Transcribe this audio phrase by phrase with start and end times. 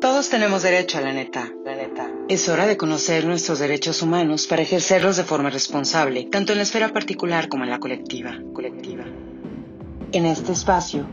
[0.00, 2.10] Todos tenemos derecho a la neta, la neta.
[2.26, 6.62] Es hora de conocer nuestros derechos humanos para ejercerlos de forma responsable, tanto en la
[6.62, 9.04] esfera particular como en la colectiva, colectiva.
[10.12, 11.06] En este espacio,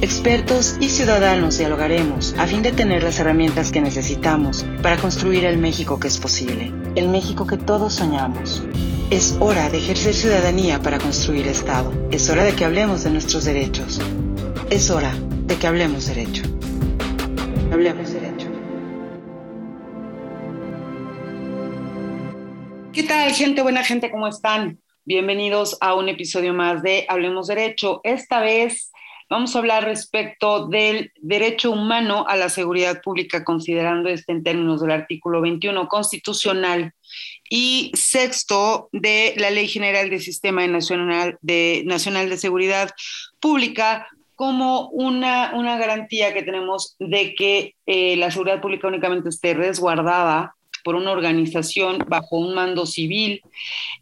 [0.00, 5.58] expertos y ciudadanos dialogaremos a fin de tener las herramientas que necesitamos para construir el
[5.58, 8.62] México que es posible, el México que todos soñamos.
[9.10, 11.92] Es hora de ejercer ciudadanía para construir Estado.
[12.10, 14.00] Es hora de que hablemos de nuestros derechos.
[14.70, 15.12] Es hora
[15.44, 16.44] de que hablemos derecho.
[17.72, 18.09] Hablemos
[22.92, 23.62] ¿Qué tal, gente?
[23.62, 24.80] Buena gente, ¿cómo están?
[25.04, 28.00] Bienvenidos a un episodio más de Hablemos Derecho.
[28.02, 28.90] Esta vez
[29.28, 34.80] vamos a hablar respecto del derecho humano a la seguridad pública, considerando este en términos
[34.80, 36.92] del artículo 21 constitucional
[37.48, 42.90] y sexto de la Ley General del Sistema Nacional de, Seguridad
[43.38, 49.54] Pública como una, una garantía que tenemos de que eh, la seguridad pública únicamente esté
[49.54, 53.42] resguardada por una organización bajo un mando civil.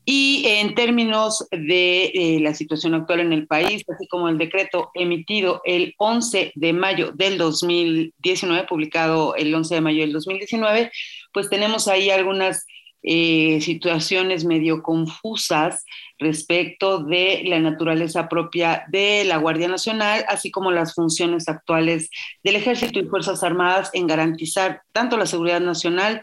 [0.04, 4.90] Y en términos de eh, la situación actual en el país, así como el decreto
[4.94, 10.90] emitido el 11 de mayo del 2019, publicado el 11 de mayo del 2019,
[11.32, 12.66] pues tenemos ahí algunas
[13.02, 15.84] eh, situaciones medio confusas
[16.18, 22.10] respecto de la naturaleza propia de la Guardia Nacional, así como las funciones actuales
[22.42, 26.22] del Ejército y Fuerzas Armadas en garantizar tanto la seguridad nacional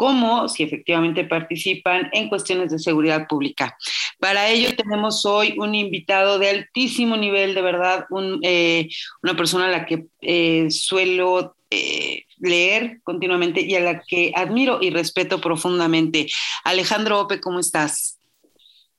[0.00, 3.76] como si efectivamente participan en cuestiones de seguridad pública.
[4.18, 8.06] Para ello tenemos hoy un invitado de altísimo nivel, de verdad,
[8.42, 8.88] eh,
[9.22, 14.78] una persona a la que eh, suelo eh, leer continuamente y a la que admiro
[14.80, 16.28] y respeto profundamente.
[16.64, 18.18] Alejandro Ope, ¿cómo estás?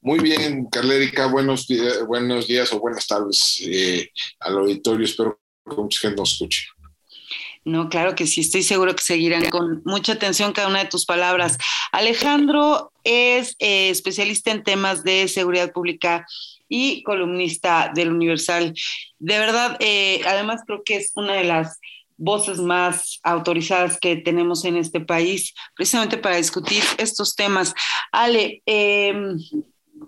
[0.02, 1.66] Muy bien, Carlérica, buenos,
[2.08, 3.68] buenos días o buenas tardes
[4.40, 5.04] al auditorio.
[5.04, 6.68] Espero que mucha gente nos escuche.
[7.64, 11.06] No, claro que sí, estoy seguro que seguirán con mucha atención cada una de tus
[11.06, 11.58] palabras.
[11.92, 16.26] Alejandro es eh, especialista en temas de seguridad pública
[16.68, 18.74] y columnista del Universal.
[19.20, 21.80] De verdad, eh, además creo que es una de las
[22.18, 27.74] voces más autorizadas que tenemos en este país, precisamente para discutir estos temas.
[28.12, 29.14] Ale, eh,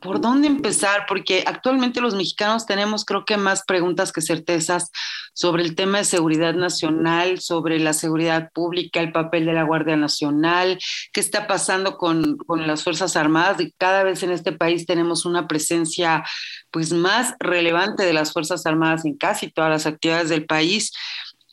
[0.01, 1.05] ¿por dónde empezar?
[1.07, 4.91] Porque actualmente los mexicanos tenemos creo que más preguntas que certezas
[5.33, 9.97] sobre el tema de seguridad nacional, sobre la seguridad pública, el papel de la Guardia
[9.97, 10.79] Nacional,
[11.11, 15.25] qué está pasando con, con las Fuerzas Armadas y cada vez en este país tenemos
[15.25, 16.23] una presencia
[16.71, 20.91] pues más relevante de las Fuerzas Armadas en casi todas las actividades del país.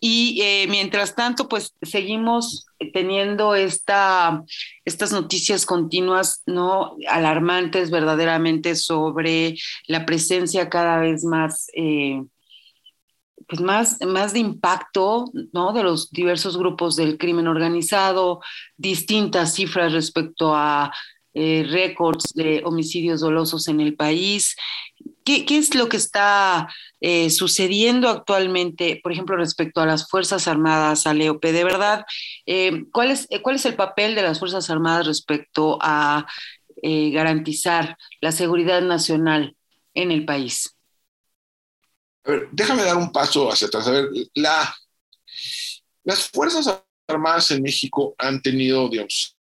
[0.03, 4.43] Y eh, mientras tanto, pues seguimos teniendo esta,
[4.87, 6.97] estas noticias continuas, ¿no?
[7.07, 12.23] Alarmantes verdaderamente sobre la presencia cada vez más, eh,
[13.47, 15.75] pues más, más de impacto, ¿no?
[15.75, 18.41] De los diversos grupos del crimen organizado,
[18.79, 20.91] distintas cifras respecto a
[21.35, 24.57] eh, récords de homicidios dolosos en el país.
[25.25, 26.69] ¿Qué, qué es lo que está
[27.01, 31.53] eh, sucediendo actualmente, por ejemplo, respecto a las Fuerzas Armadas, a Leope?
[31.53, 32.05] De verdad,
[32.47, 36.27] eh, ¿cuál, es, ¿cuál es el papel de las Fuerzas Armadas respecto a
[36.83, 39.55] garantizar la seguridad nacional
[39.93, 40.75] en el país?
[42.25, 43.87] A ver, déjame dar un paso hacia atrás.
[43.87, 44.75] A ver, la,
[46.05, 49.37] las Fuerzas Armadas en México han tenido, digamos,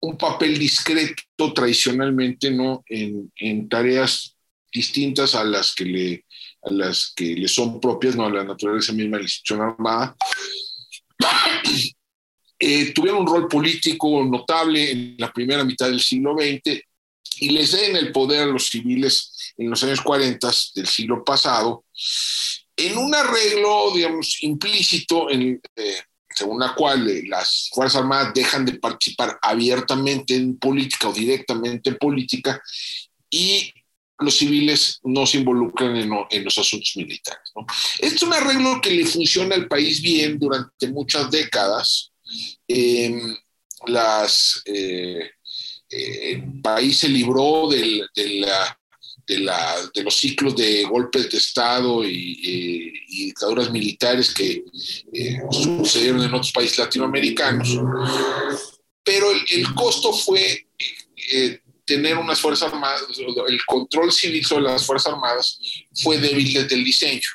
[0.00, 2.82] un papel discreto tradicionalmente ¿no?
[2.88, 4.31] en, en, tareas
[4.72, 6.24] distintas a las que le,
[6.62, 8.26] a las que le son propias, ¿no?
[8.26, 10.16] a la naturaleza misma de la institución armada.
[12.64, 16.80] Eh, tuvieron un rol político notable en la primera mitad del siglo XX
[17.40, 21.84] y les den el poder a los civiles en los años 40 del siglo pasado,
[22.76, 26.02] en un arreglo, digamos, implícito en, eh,
[26.34, 31.90] según la cual eh, las Fuerzas Armadas dejan de participar abiertamente en política o directamente
[31.90, 32.62] en política
[33.30, 33.72] y
[34.22, 37.52] los civiles no se involucran en, los asuntos militares.
[37.98, 42.12] Este es un arreglo que le funciona al país bien durante muchas décadas.
[42.66, 43.36] Em,
[43.86, 45.30] las, eh,
[45.90, 48.02] eh, el país se libró de
[50.02, 54.64] los ciclos de golpes de Estado y, dictaduras militares que
[55.12, 57.78] eh, sucedieron en otros países latinoamericanos.
[59.04, 60.66] Pero el, costo fue
[61.32, 63.02] eh, tener unas Fuerzas Armadas,
[63.48, 65.58] el control civil sobre las Fuerzas Armadas
[66.02, 67.28] fue débil desde el diseño.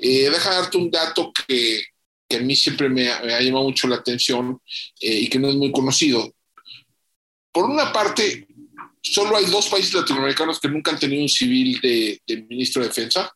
[0.00, 1.82] Eh, deja darte un dato que,
[2.28, 4.60] que a mí siempre me ha, me ha, llamado mucho la atención
[5.00, 6.32] y que no es muy conocido.
[7.50, 8.46] Por una parte,
[9.02, 13.34] solo hay dos países latinoamericanos que nunca han tenido un civil de, ministro de defensa.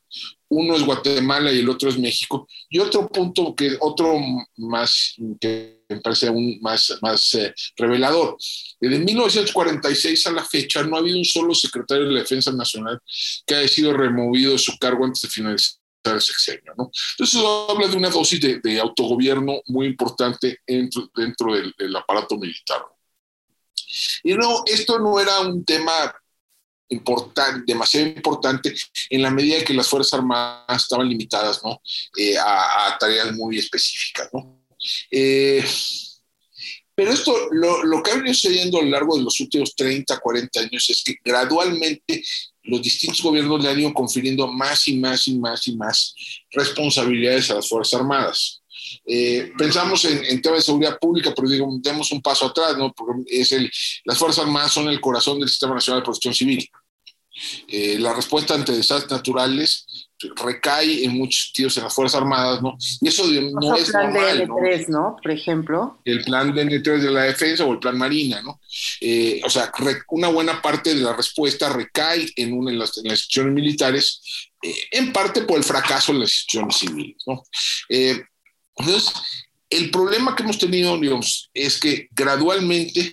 [0.50, 2.48] Uno es Guatemala y el otro es México.
[2.68, 4.18] Y otro punto que otro
[4.56, 8.36] más que me parece aún más, más eh, revelador.
[8.80, 13.00] Desde 1946 a la fecha no ha habido un solo secretario de la Defensa Nacional
[13.46, 16.74] que haya sido removido de su cargo antes de finalizar el sexenio.
[16.76, 16.90] ¿no?
[17.12, 22.36] Entonces eso habla de una dosis de, autogobierno muy importante dentro, dentro del, del, aparato
[22.36, 22.82] militar.
[24.22, 26.14] Y no, esto no era un tema
[27.66, 28.74] demasiado importante
[29.08, 31.80] en la medida que las Fuerzas Armadas estaban limitadas ¿no?
[32.16, 34.28] Eh, a, tareas muy específicas.
[34.32, 34.64] ¿no?
[35.10, 35.64] Eh,
[36.94, 40.18] pero esto, lo, lo, que ha venido sucediendo a lo largo de los últimos 30,
[40.18, 42.22] 40 años es que gradualmente
[42.64, 46.14] los distintos gobiernos le han ido confiriendo más y más y más y más
[46.50, 48.60] responsabilidades a las Fuerzas Armadas.
[49.06, 52.92] Eh, pensamos en, en, temas de seguridad pública, pero digo, demos un paso atrás, ¿no?
[52.92, 53.70] Porque es el,
[54.04, 56.68] las Fuerzas Armadas son el corazón del Sistema Nacional de Protección Civil.
[57.68, 59.86] Eh, la respuesta ante desastres naturales
[60.44, 62.76] recae en muchos sentidos en las Fuerzas Armadas, ¿no?
[63.00, 65.16] Y eso no es plan normal, de N3, ¿no?
[65.22, 65.98] Por ejemplo.
[66.04, 68.60] El plan de N3 de la defensa o el plan Marina, ¿no?
[69.00, 69.72] Eh, o sea,
[70.08, 75.12] una buena parte de la respuesta recae en, una, en, las, instituciones militares, eh, en
[75.12, 77.42] parte por el fracaso de las instituciones civiles, ¿no?
[78.76, 79.12] entonces,
[79.70, 83.12] el problema que hemos tenido, digamos, es que gradualmente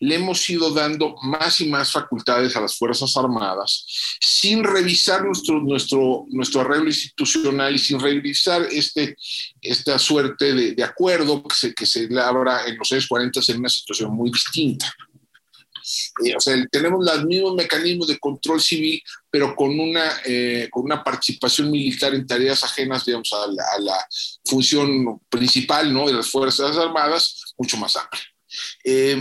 [0.00, 3.86] le hemos ido dando más y más facultades a las Fuerzas Armadas
[4.20, 9.16] sin revisar nuestro, nuestro, nuestro arreglo institucional y sin revisar este,
[9.60, 13.68] esta suerte de, acuerdo que se, que se labra en los años 40 en una
[13.68, 14.92] situación muy distinta.
[16.24, 20.84] Eh, o sea, tenemos los mismos mecanismos de control civil, pero con una, eh, con
[20.84, 24.06] una participación militar en tareas ajenas, digamos, a la, a la
[24.44, 26.06] función principal ¿no?
[26.06, 28.22] de las Fuerzas Armadas, mucho más amplia.
[28.84, 29.20] Eh,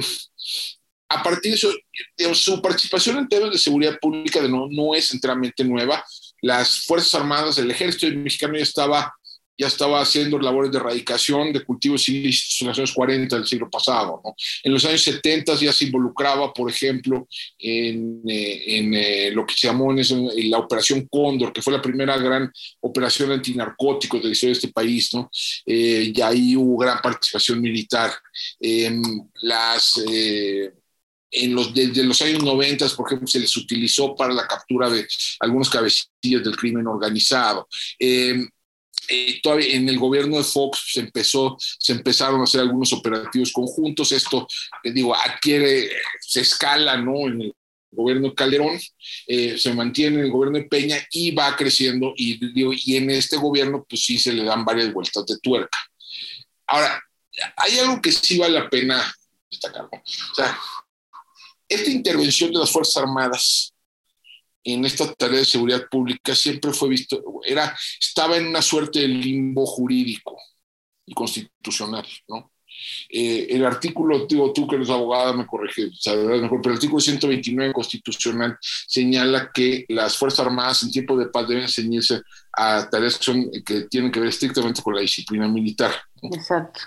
[1.09, 1.73] a partir de eso,
[2.35, 6.03] su participación en temas de seguridad pública de no, no es enteramente nueva.
[6.41, 9.13] Las Fuerzas Armadas, el Ejército mexicano ya estaba,
[9.59, 13.69] ya estaba haciendo labores de erradicación de cultivos ilícitos en los años 40 del siglo
[13.69, 14.21] pasado.
[14.23, 14.33] ¿no?
[14.63, 17.27] En los años 70 ya se involucraba, por ejemplo,
[17.57, 21.73] en, eh, en eh, lo que se llamó en, en, la Operación Cóndor, que fue
[21.73, 25.13] la primera gran operación antinarcóticos de la historia de este país.
[25.13, 25.29] ¿no?
[25.65, 28.13] Eh, y ahí hubo gran participación militar.
[29.41, 29.99] las
[31.31, 35.07] en los, desde los años 90, por ejemplo, se les utilizó para la captura de
[35.39, 37.67] algunos cabecillas del crimen organizado.
[37.99, 38.47] Eh,
[39.07, 43.51] eh, todavía en el gobierno de Fox se empezó, se empezaron a hacer algunos operativos
[43.51, 44.11] conjuntos.
[44.11, 44.47] Esto,
[44.83, 47.27] te digo, adquiere, se escala, ¿no?
[47.27, 47.55] En el
[47.91, 48.79] gobierno de Calderón,
[49.27, 52.13] eh, se mantiene en el gobierno de Peña y va creciendo.
[52.15, 55.79] Y, digo, y en este gobierno, pues sí se le dan varias vueltas de tuerca.
[56.67, 57.01] Ahora,
[57.55, 59.15] hay algo que sí vale la pena
[59.49, 59.83] destacar.
[59.83, 59.89] ¿no?
[59.91, 60.59] O sea,
[61.67, 63.73] esta intervención de las Fuerzas Armadas
[64.73, 69.07] en esta tarea de seguridad pública siempre fue visto, era, estaba en una suerte de
[69.07, 70.37] limbo jurídico
[71.05, 72.51] y constitucional, ¿no?
[73.09, 77.01] Eh, el artículo, digo tú que eres abogada, me corrige, sabrás mejor, pero el artículo
[77.01, 82.21] 129 constitucional señala que las Fuerzas Armadas en tiempo de paz deben ceñirse
[82.53, 85.91] a tareas que, son, que tienen que ver estrictamente con la disciplina militar.
[86.21, 86.81] Exacto.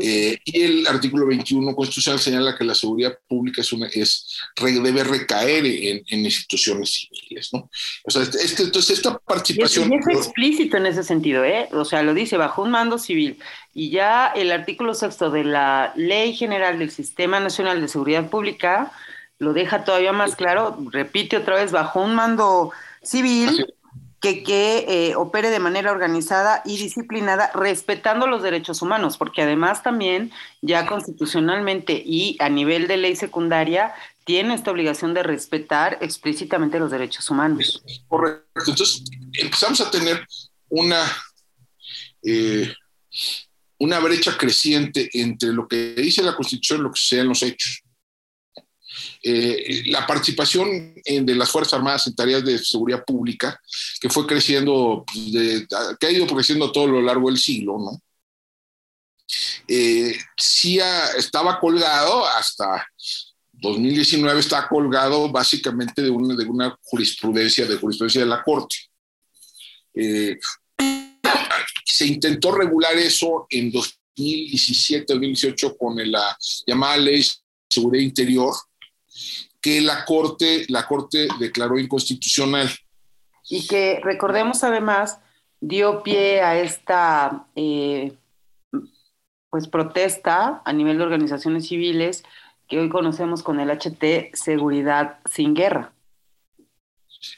[0.00, 5.04] Eh, y el artículo 21 constitucional señala que la seguridad pública es una, es, debe
[5.04, 7.70] recaer en, en instituciones civiles, ¿no?
[8.04, 9.92] O sea, este, este entonces esta participación...
[9.92, 11.68] Y es, explícito en ese sentido, ¿eh?
[11.72, 13.38] O sea, lo dice bajo un mando civil.
[13.74, 18.92] Y ya el artículo sexto de la Ley General del Sistema Nacional de Seguridad Pública
[19.38, 22.70] lo deja todavía más claro, repite otra vez, bajo un mando
[23.02, 23.66] civil
[24.22, 29.82] que, que eh, opere de manera organizada y disciplinada, respetando los derechos humanos, porque además
[29.82, 30.30] también
[30.62, 33.92] ya constitucionalmente y a nivel de ley secundaria
[34.24, 37.82] tiene esta obligación de respetar explícitamente los derechos humanos.
[38.06, 38.70] Correcto.
[38.70, 39.02] Entonces
[39.32, 40.24] empezamos a tener
[40.68, 41.04] una,
[42.22, 42.72] eh,
[43.80, 47.82] una brecha creciente entre lo que dice la Constitución y lo que sean los hechos.
[49.24, 53.60] Eh, la participación de las Fuerzas Armadas en tareas de seguridad pública,
[54.00, 55.66] que fue creciendo, pues,
[56.00, 58.02] que ha ido creciendo todo lo largo del siglo, ¿no?
[59.68, 60.78] Eh, sí
[61.16, 62.86] estaba colgado hasta
[63.52, 68.76] 2019, está colgado básicamente de una, de una jurisprudencia, de jurisprudencia de la Corte.
[69.94, 70.38] Eh,
[71.84, 76.36] se intentó regular eso en 2017, 2018 con la
[76.66, 77.28] llamada Ley de
[77.70, 78.54] Seguridad Interior,
[79.60, 82.70] que la Corte, la Corte declaró inconstitucional.
[83.48, 85.18] Y que recordemos además
[85.60, 88.12] dio pie a esta eh,
[89.50, 92.24] pues protesta a nivel de organizaciones civiles
[92.68, 95.92] que hoy conocemos con el HT Seguridad sin Guerra.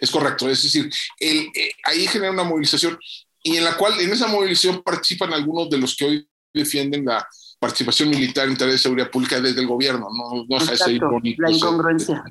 [0.01, 2.99] Es correcto, es decir, el, eh, ahí genera una movilización
[3.43, 7.27] y en la cual en esa movilización participan algunos de los que hoy defienden la
[7.59, 11.51] participación militar en tareas de seguridad pública desde el gobierno, no, no ese bonito, La
[11.51, 12.25] incongruencia.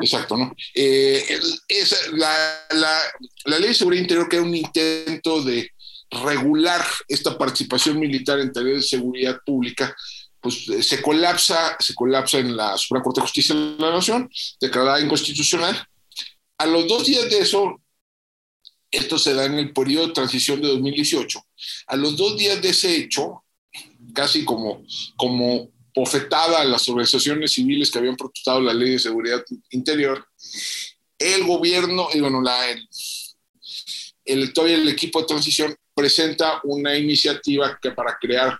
[0.00, 0.54] Exacto, ¿no?
[0.74, 1.40] Eh,
[2.12, 2.98] la, la,
[3.44, 5.70] la, ley de seguridad interior que era un intento de
[6.10, 9.94] regular esta participación militar en tareas de seguridad pública,
[10.40, 14.30] pues eh, se colapsa, se colapsa en la Suprema Corte de Justicia de la Nación,
[14.60, 15.86] declarada inconstitucional.
[16.58, 17.80] A los dos días de eso,
[18.90, 21.42] esto se da en el periodo de transición de 2018,
[21.86, 23.41] a los dos días de ese hecho,
[24.12, 24.84] casi como,
[25.16, 30.26] como bofetada a las organizaciones civiles que habían protestado la ley de seguridad interior,
[31.18, 32.88] el gobierno, y bueno, el,
[34.24, 38.58] el, todavía el equipo de transición presenta una iniciativa que para crear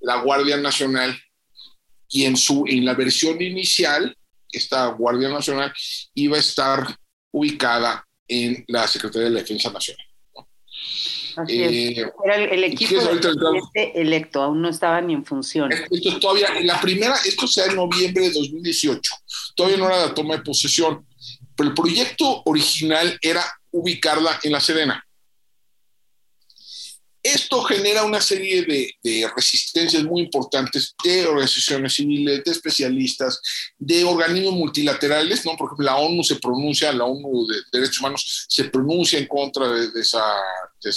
[0.00, 1.16] la Guardia Nacional
[2.08, 4.16] y en, su, en la versión inicial,
[4.50, 5.72] esta Guardia Nacional
[6.14, 6.96] iba a estar
[7.30, 10.06] ubicada en la Secretaría de la Defensa Nacional.
[11.48, 13.00] Eh, Era el, equipo
[13.74, 15.70] electo, aún no estaba ni en función.
[15.72, 19.14] Esto todavía, la primera, esto se da en noviembre de 2018,
[19.54, 21.06] todavía no era la toma de posesión,
[21.56, 25.04] pero el proyecto original era ubicarla en la Serena.
[27.22, 33.40] Esto genera una serie de, resistencias muy importantes de organizaciones civiles, de especialistas,
[33.78, 35.56] de organismos multilaterales, ¿no?
[35.56, 39.68] Por ejemplo, la ONU se pronuncia, la ONU de Derechos Humanos se pronuncia en contra
[39.68, 40.20] de, esa,
[40.82, 40.90] de,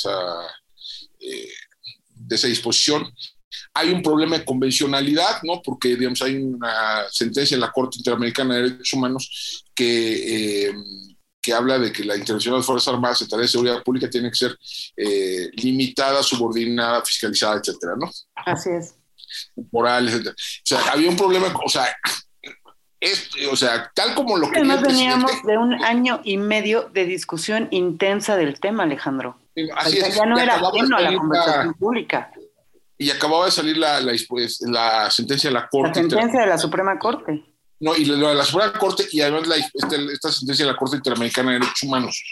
[1.20, 3.08] eh, disposición.
[3.76, 5.62] Hay un problema de convencionalidad, ¿no?
[5.62, 10.70] Porque, digamos, hay una sentencia en la Corte Interamericana de Derechos Humanos que...
[10.70, 10.74] Eh,
[11.46, 14.10] que habla de que la intervención de las Fuerzas Armadas en tareas de seguridad pública
[14.10, 14.58] tiene que ser
[14.98, 18.10] eh, limitada, subordinada, fiscalizada, etcétera, ¿no?
[18.34, 18.96] Así es.
[19.72, 20.32] Moral, etcétera.
[20.32, 21.86] O sea, había un problema, o sea,
[23.52, 24.58] o sea, tal como lo que...
[24.58, 29.38] Además veníamos de un año y medio de discusión intensa del tema, Alejandro.
[29.76, 30.16] Así es.
[30.16, 32.32] Ya no era bueno a la conversación pública.
[32.98, 35.90] Y acababa de salir la, la, pues, la sentencia de la Corte.
[35.90, 37.44] La sentencia de la Suprema Corte.
[37.80, 40.98] No, y la, la Suprema Corte y además la, este, esta, sentencia de la Corte
[40.98, 42.24] Interamericana de Derechos Humanos,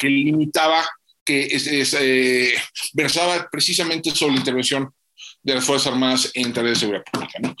[0.00, 0.86] que limitaba,
[1.24, 2.54] que eh,
[2.92, 4.94] versaba precisamente sobre la intervención
[5.42, 7.56] de las Fuerzas Armadas en tareas de seguridad pública.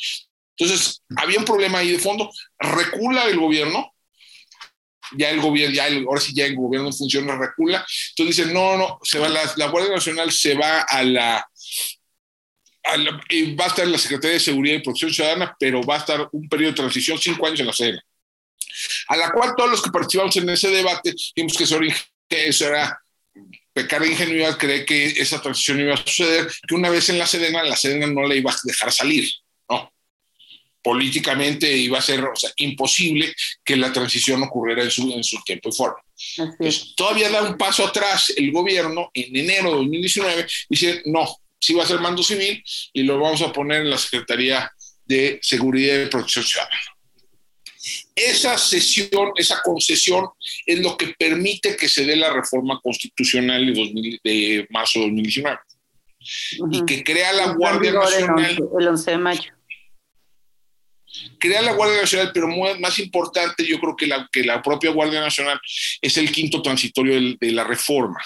[0.56, 3.92] Entonces, había un problema ahí de fondo, recula el gobierno,
[5.16, 8.98] ya el gobierno, ya ahora sí ya el gobierno funciona, recula, entonces dicen, no, no,
[9.02, 11.46] se va, la, la Guardia Nacional se va a la,
[12.84, 16.28] va a estar en la Secretaría de Seguridad y Protección Ciudadana, pero va a estar
[16.32, 18.00] un periodo de transición, cinco años en la sede.
[19.08, 21.64] A la cual todos los que participamos en ese debate vimos que
[22.48, 23.00] eso era,
[23.72, 27.26] pecar de ingenuidad, cree que esa transición iba a suceder, que una vez en la
[27.26, 29.28] Sedena, la Sedena no la iba a dejar salir,
[29.68, 29.92] ¿no?
[30.82, 32.22] Políticamente iba a ser
[32.56, 35.96] imposible que la transición ocurriera en su, en su tiempo y forma.
[36.96, 41.26] todavía da un paso atrás el gobierno en enero de 2019, dice, no,
[41.64, 44.70] sí va a ser mando civil y lo vamos a poner en la Secretaría
[45.04, 46.80] de Seguridad y Protección Ciudadana.
[48.14, 50.28] Esa sesión, esa concesión
[50.64, 55.58] es lo que permite que se dé la reforma constitucional de, de marzo de 2019
[56.70, 58.56] y que crea la Guardia Nacional.
[58.78, 59.52] El 11, de mayo.
[61.38, 65.20] Crea la Guardia Nacional, pero más importante, yo creo que la, que la propia Guardia
[65.20, 65.60] Nacional
[66.00, 68.20] es el quinto transitorio de la reforma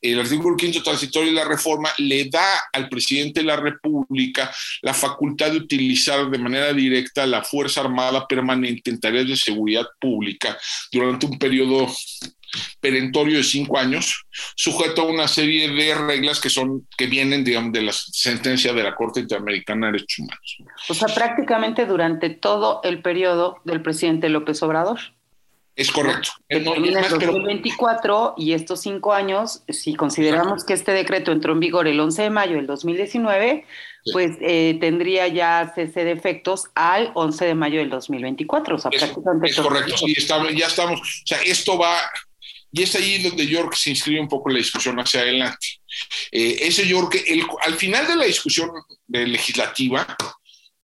[0.00, 4.50] el artículo quinto transitorio de la reforma le da al presidente de la República
[4.82, 9.86] la facultad de utilizar de manera directa la Fuerza Armada Permanente en tareas de seguridad
[10.00, 10.56] pública
[10.92, 11.88] durante un periodo
[12.80, 14.24] perentorio de cinco años,
[14.56, 18.94] sujeto a una serie de reglas que son que vienen, de la sentencia de la
[18.94, 20.58] Corte Interamericana de Derechos Humanos.
[20.88, 24.98] O sea, prácticamente durante todo el periodo del presidente López Obrador.
[25.78, 26.30] Es correcto.
[26.48, 32.00] En 2024 y estos cinco años, si consideramos que este decreto entró en vigor el
[32.00, 33.64] 11 de mayo del 2019,
[34.12, 38.74] pues eh, tendría ya cese de efectos al 11 de mayo del 2024.
[38.74, 39.50] O sea, es, prácticamente.
[39.50, 40.14] Es correcto, sí,
[40.56, 41.00] ya estamos.
[41.00, 41.96] O sea, esto va.
[42.72, 45.78] Y es ahí donde York se inscribe un poco la discusión hacia adelante.
[46.32, 48.68] Eh, ese York, el, al final de la discusión
[49.06, 50.16] legislativa,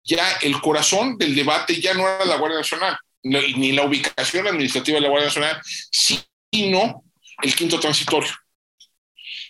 [0.04, 4.98] ya el corazón del debate ya no era la Guardia Nacional ni la ubicación administrativa
[4.98, 7.03] de la Guardia Nacional, sino
[7.41, 8.32] el quinto transitorio.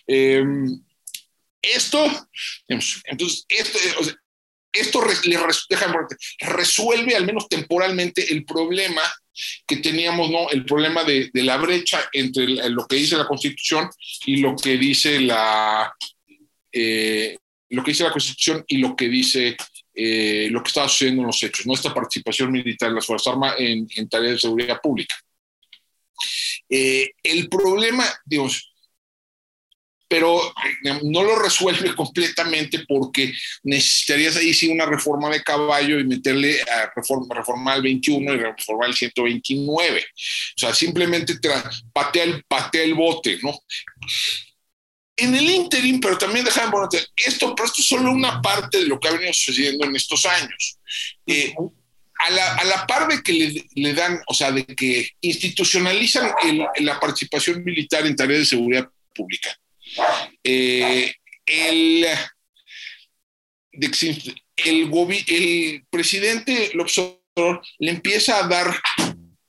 [0.06, 0.82] Em,
[1.60, 2.28] esto,
[2.68, 3.78] entonces, esto,
[4.72, 5.00] esto
[6.40, 9.02] resuelve al menos temporalmente el problema
[9.66, 10.48] que teníamos, ¿no?
[10.50, 13.90] El problema de, la brecha entre lo que dice la Constitución
[14.24, 15.92] y lo que dice la,
[16.72, 17.36] eh,
[17.70, 19.56] lo que dice la Constitución y lo que dice
[19.98, 23.56] eh, lo que estaba sucediendo en los hechos, nuestra participación militar en las Fuerzas Armadas
[23.58, 25.16] en, tareas de seguridad pública.
[26.68, 28.74] Eh, el problema, Dios,
[30.08, 30.52] pero
[31.02, 33.32] no lo resuelve completamente porque
[33.64, 38.36] necesitarías ahí sí una reforma de caballo y meterle a reforma, reformar el 21 y
[38.36, 40.00] reformar el 129.
[40.00, 40.04] O
[40.58, 41.34] sea, simplemente
[41.92, 43.58] patea el, patea el bote, ¿no?
[45.18, 48.86] En el interim, pero también déjame poner esto, pero esto es solo una parte de
[48.86, 50.78] lo que ha venido sucediendo en estos años.
[51.26, 51.54] Eh,
[52.18, 56.32] a, la, a, la, par de que le, le, dan, o sea, de que institucionalizan
[56.80, 59.58] la participación militar en tareas de seguridad pública,
[60.44, 61.14] eh,
[61.46, 62.06] el,
[63.72, 64.90] el,
[65.28, 68.74] el, presidente López Obrador le empieza a dar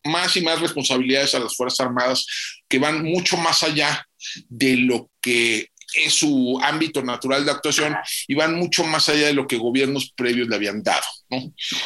[0.05, 2.25] más y más responsabilidades a las Fuerzas Armadas
[2.67, 4.07] que van mucho más allá
[4.50, 7.96] de lo que es su ámbito natural de actuación
[8.27, 11.05] y van mucho más allá de lo que gobiernos previos le habían dado.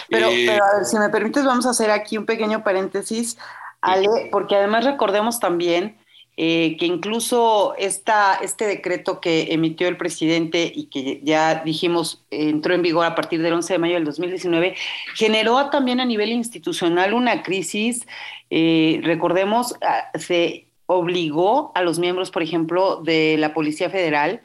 [0.10, 3.38] Pero, eh, pero a ver, si me permites, vamos a hacer aquí un pequeño paréntesis,
[3.82, 5.98] Ale, porque además recordemos también
[6.38, 12.74] eh, que incluso esta, este decreto que emitió el presidente y que ya dijimos entró
[12.74, 14.76] en vigor a partir del 11 de mayo del 2019,
[15.16, 18.08] generó también a nivel institucional una crisis.
[18.50, 24.42] Eh, recordemos, ah, se obligó a los miembros, por ejemplo, de la Policía Federal,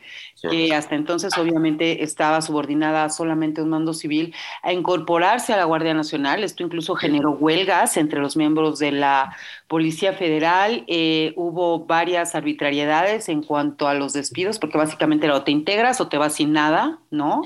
[0.51, 5.65] que hasta entonces obviamente estaba subordinada solamente a un mando civil, a incorporarse a la
[5.65, 6.45] Guardia Nacional.
[6.45, 9.37] Esto incluso generó huelgas entre los miembros de la
[9.67, 10.85] Policía Federal.
[10.87, 16.01] Eh, hubo varias arbitrariedades en cuanto a los despidos, porque básicamente era o te integras
[16.01, 17.43] o te vas sin nada, ¿no?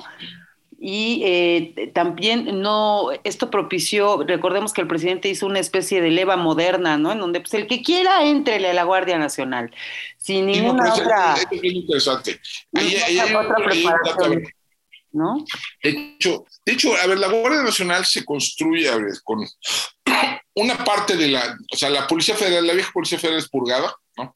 [0.82, 6.38] Y eh, también no, esto propició, recordemos que el presidente hizo una especie de leva
[6.38, 7.12] moderna, ¿no?
[7.12, 9.70] En donde pues el que quiera entrele a la Guardia Nacional,
[10.16, 11.34] sin ninguna otra...
[11.34, 12.40] Es bien interesante.
[12.72, 14.42] Ahí, hay otra preparación,
[15.12, 15.44] ¿no?
[15.82, 19.46] De hecho, de hecho, a ver, la Guardia Nacional se construye a ver, con
[20.54, 23.94] una parte de la, o sea, la Policía Federal, la vieja Policía Federal es purgada,
[24.16, 24.34] ¿no?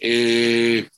[0.00, 0.88] Eh,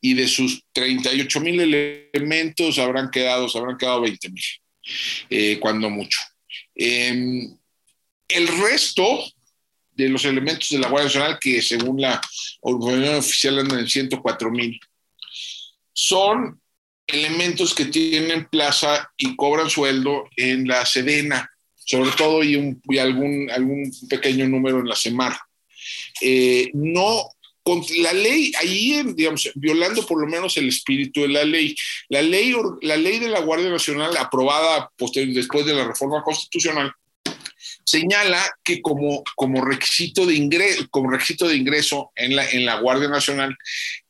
[0.00, 1.74] y de sus 38 mil
[2.12, 4.44] elementos habrán quedado, se habrán quedado 20 mil,
[5.30, 6.18] eh, cuando mucho.
[6.74, 7.56] Em,
[8.28, 9.24] el resto
[9.92, 12.20] de los elementos de la Guardia Nacional, que según la
[12.60, 14.80] organización oficial andan en 104 mil,
[15.92, 16.60] son
[17.06, 22.98] elementos que tienen plaza y cobran sueldo en la Sedena, sobre todo y, un, y
[22.98, 25.36] algún, algún pequeño número en la SEMAR.
[26.20, 27.28] Eh, no
[27.98, 31.74] la ley, ahí, digamos, violando por lo menos el espíritu de la ley.
[32.08, 36.92] La ley, la ley de la Guardia Nacional, aprobada después de la reforma constitucional,
[37.86, 42.80] señala que como, como, requisito, de ingreso, como requisito de ingreso en la, en la
[42.80, 43.56] Guardia Nacional,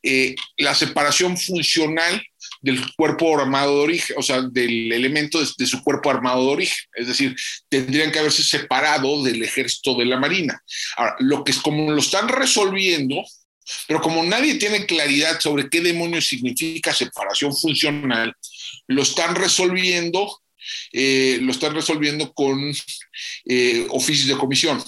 [0.03, 2.21] eh, la separación funcional
[2.61, 6.51] del cuerpo armado de origen, o sea, del elemento de, de, su cuerpo armado de
[6.51, 6.77] origen.
[6.93, 7.35] Es decir,
[7.69, 10.61] tendrían que haberse separado del ejército de la Marina.
[10.97, 13.23] Ahora, lo que es como lo están resolviendo,
[13.87, 18.35] pero como nadie tiene claridad sobre qué demonios significa separación funcional,
[18.87, 20.41] lo están resolviendo,
[20.91, 22.73] eh, lo están resolviendo con
[23.45, 24.83] eh, oficios de comisión.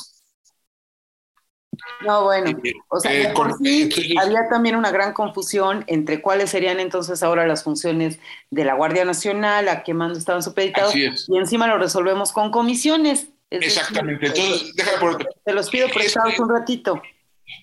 [2.05, 7.47] No, bueno, eh, o sea, había también una gran confusión entre cuáles serían entonces ahora
[7.47, 12.31] las funciones de la Guardia Nacional, a qué mando estaban supeditados, y encima lo resolvemos
[12.31, 13.29] con comisiones.
[13.49, 15.25] Exactamente, entonces, déjame por...
[15.45, 17.01] Te los pido prestados un ratito.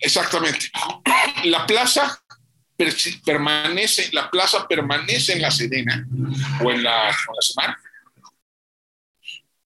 [0.01, 0.71] Exactamente.
[1.45, 2.21] La plaza
[3.25, 6.07] permanece, la plaza permanece en la Sedena
[6.63, 7.79] o en la, Semana.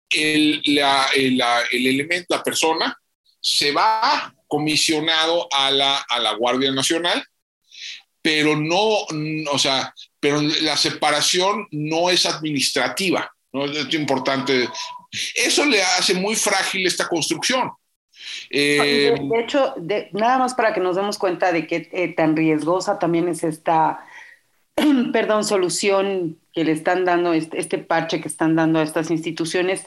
[0.08, 2.98] El, el, elemento, la persona,
[3.40, 7.24] se va comisionado a la, a la Guardia Nacional,
[8.22, 9.04] pero no,
[9.50, 13.66] o sea, pero la separación no es administrativa, ¿no?
[13.66, 14.68] Es importante.
[15.34, 17.70] Eso le hace muy frágil esta construcción.
[18.50, 19.74] Eh, de, hecho,
[20.12, 24.04] nada más para que nos demos cuenta de qué eh, tan riesgosa también es esta,
[25.12, 29.86] perdón, solución que le están dando, este, este, parche que están dando a estas instituciones.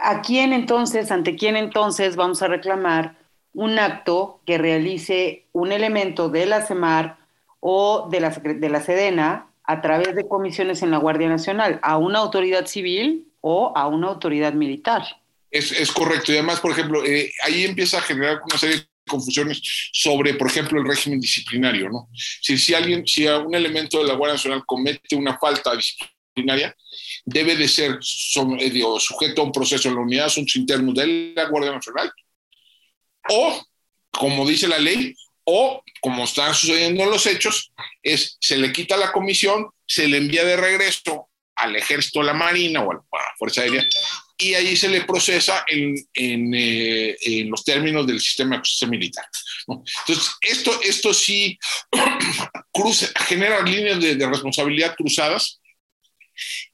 [0.00, 3.16] ¿A quién entonces, ante quién entonces vamos a reclamar
[3.54, 7.18] un acto que realice un elemento de la CEMAR
[7.60, 11.78] o de la, de la SEDENA a través de comisiones en la Guardia Nacional?
[11.82, 15.02] ¿A una autoridad civil o a una autoridad militar?
[15.52, 16.32] Es, correcto.
[16.32, 19.60] Y además, por ejemplo, eh, ahí empieza a generar una serie de confusiones
[19.92, 22.08] sobre, por ejemplo, el régimen disciplinario, ¿no?
[22.14, 26.74] Si, si alguien, si un elemento de la Guardia Nacional comete una falta disciplinaria,
[27.26, 31.34] debe de ser eh, sujeto a un proceso en la unidad de asuntos internos de
[31.36, 32.10] la Guardia Nacional,
[33.28, 33.62] o,
[34.10, 39.12] como dice la ley, o, como están sucediendo los hechos, es se le quita la
[39.12, 43.60] comisión, se le envía de regreso al ejército, a la marina o a la Fuerza
[43.60, 43.84] Aérea
[44.42, 48.88] y ahí se le procesa en, en, eh, en los términos del sistema de justicia
[48.88, 49.24] militar.
[49.68, 51.58] Entonces, esto, esto sí
[52.72, 55.60] cruza, genera líneas de, de responsabilidad cruzadas,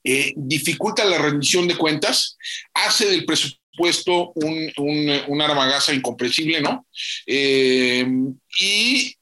[0.02, 2.38] eh, dificulta la rendición de cuentas,
[2.72, 6.86] hace del presupuesto un, un, un armagaza incomprensible, ¿no?
[7.26, 8.06] Eh,
[8.60, 9.14] y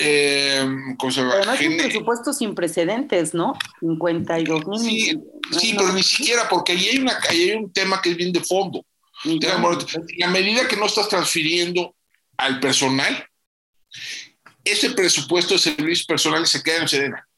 [0.00, 3.54] eh, Además, un presupuesto sin precedentes, ¿no?
[3.80, 4.80] 52 mil.
[4.80, 5.18] Sí,
[5.58, 8.32] sí pero ni siquiera, porque ahí hay, una, ahí hay un tema que es bien
[8.32, 8.84] de fondo.
[10.18, 11.94] La medida que no estás transfiriendo
[12.36, 13.26] al personal,
[14.64, 17.28] ese presupuesto de servicios personales se queda en Sedena.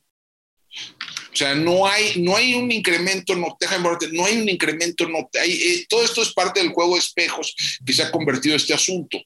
[1.33, 5.29] O sea, no hay, no hay un incremento, no, déjame no hay un incremento, no,
[5.40, 7.55] hay, eh, todo esto es parte del juego de espejos
[7.87, 9.18] que se ha convertido este asunto.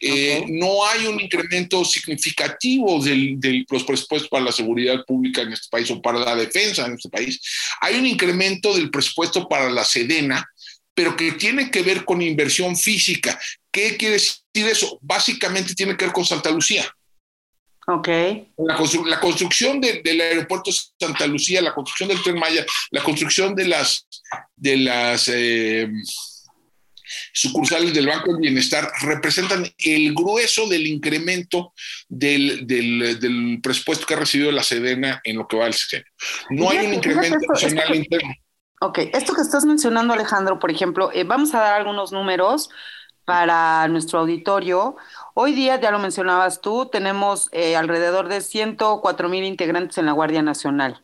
[0.00, 5.68] Eh, no hay un incremento significativo de los presupuestos para la seguridad pública en este
[5.70, 7.40] país o para la defensa en este país.
[7.80, 10.48] Hay un incremento del presupuesto para la Sedena,
[10.94, 13.38] pero que tiene que ver con inversión física.
[13.70, 14.98] ¿Qué quiere decir eso?
[15.00, 16.92] Básicamente tiene que ver con Santa Lucía.
[17.86, 18.08] Ok.
[18.58, 24.06] La, construcción del aeropuerto Santa Lucía, la construcción del Tren Maya, la construcción de las,
[24.54, 25.90] de las eh,
[27.32, 31.72] sucursales del Banco del Bienestar representan el grueso del incremento
[32.08, 36.06] del, del, presupuesto que ha recibido la Sedena en lo que va al sexenio.
[36.50, 38.34] No hay un incremento nacional interno.
[38.82, 42.70] Ok, esto que estás mencionando, Alejandro, por ejemplo, eh, vamos a dar algunos números
[43.26, 44.96] para nuestro auditorio.
[45.34, 50.12] Hoy día, ya lo mencionabas tú, tenemos eh, alrededor de 104 mil integrantes en la
[50.12, 51.02] Guardia Nacional.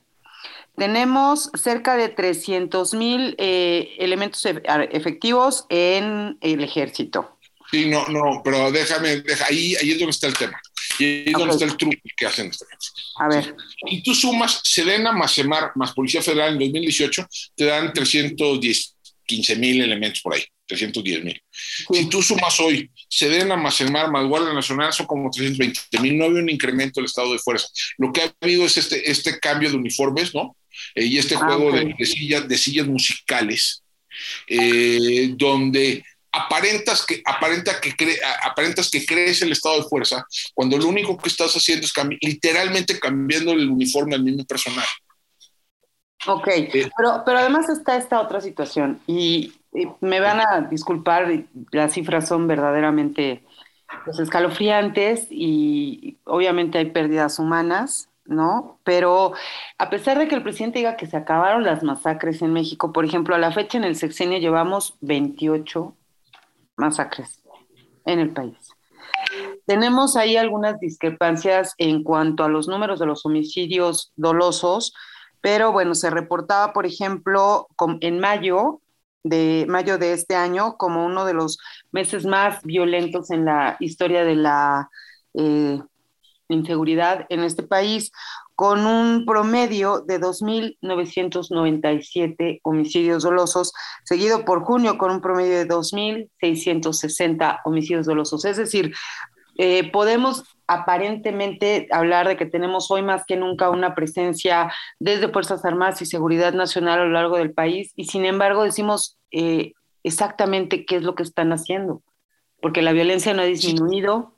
[0.76, 4.62] Tenemos cerca de 300 mil eh, elementos e,
[4.92, 7.38] efectivos en el ejército.
[7.70, 10.60] Sí, no, no, pero déjame, ahí, ahí es donde está el tema.
[10.98, 12.64] Y ahí es donde está el truco que hacen esta
[13.18, 13.56] A ver.
[13.86, 19.56] Y tú sumas Sedena más Semar más Policía Federal en 2018, te dan 310, 15
[19.56, 21.42] mil elementos por ahí, 310 mil.
[21.50, 26.16] Si tú sumas hoy Sedena más Semar más Guardia Nacional, son como 320 mil.
[26.16, 27.66] No había un incremento del estado de fuerza.
[27.98, 30.56] Lo que ha habido es este, este cambio de uniformes, ¿no?
[30.94, 33.82] Eh, y este ah, juego de, sillas, de sillas musicales,
[34.48, 37.94] eh, donde aparentas que, aparenta que
[38.42, 42.98] aparentas que crees el estado de fuerza, cuando lo único que estás haciendo es literalmente
[42.98, 44.86] cambiando el uniforme al mismo personal.
[46.26, 49.52] Ok, eh, pero, pero además está esta otra situación, y,
[50.00, 53.42] me van a disculpar, las cifras son verdaderamente
[54.06, 58.78] pues, escalofriantes y obviamente hay pérdidas humanas, ¿no?
[58.84, 59.32] Pero
[59.78, 63.04] a pesar de que el presidente diga que se acabaron las masacres en México, por
[63.04, 65.94] ejemplo, a la fecha en el sexenio llevamos 28
[66.76, 67.42] masacres
[68.04, 68.56] en el país.
[69.66, 74.94] Tenemos ahí algunas discrepancias en cuanto a los números de los homicidios dolosos,
[75.40, 77.68] pero bueno, se reportaba, por ejemplo,
[78.00, 78.80] en mayo
[79.28, 81.58] de mayo de este año como uno de los
[81.90, 84.88] meses más violentos en la historia de la
[85.34, 85.80] eh,
[86.48, 88.10] inseguridad en este país,
[88.54, 97.60] con un promedio de 2.997 homicidios dolosos, seguido por junio con un promedio de 2.660
[97.64, 98.44] homicidios dolosos.
[98.44, 98.94] Es decir,
[99.58, 105.64] eh, podemos aparentemente hablar de que tenemos hoy más que nunca una presencia desde Fuerzas
[105.64, 110.84] Armadas y Seguridad Nacional a lo largo del país y sin embargo decimos eh, exactamente
[110.84, 112.02] qué es lo que están haciendo,
[112.60, 114.34] porque la violencia no ha disminuido,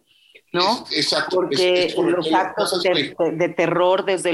[0.53, 0.87] ¿no?
[0.91, 1.37] exacto.
[1.37, 4.33] Porque los actos de, terror desde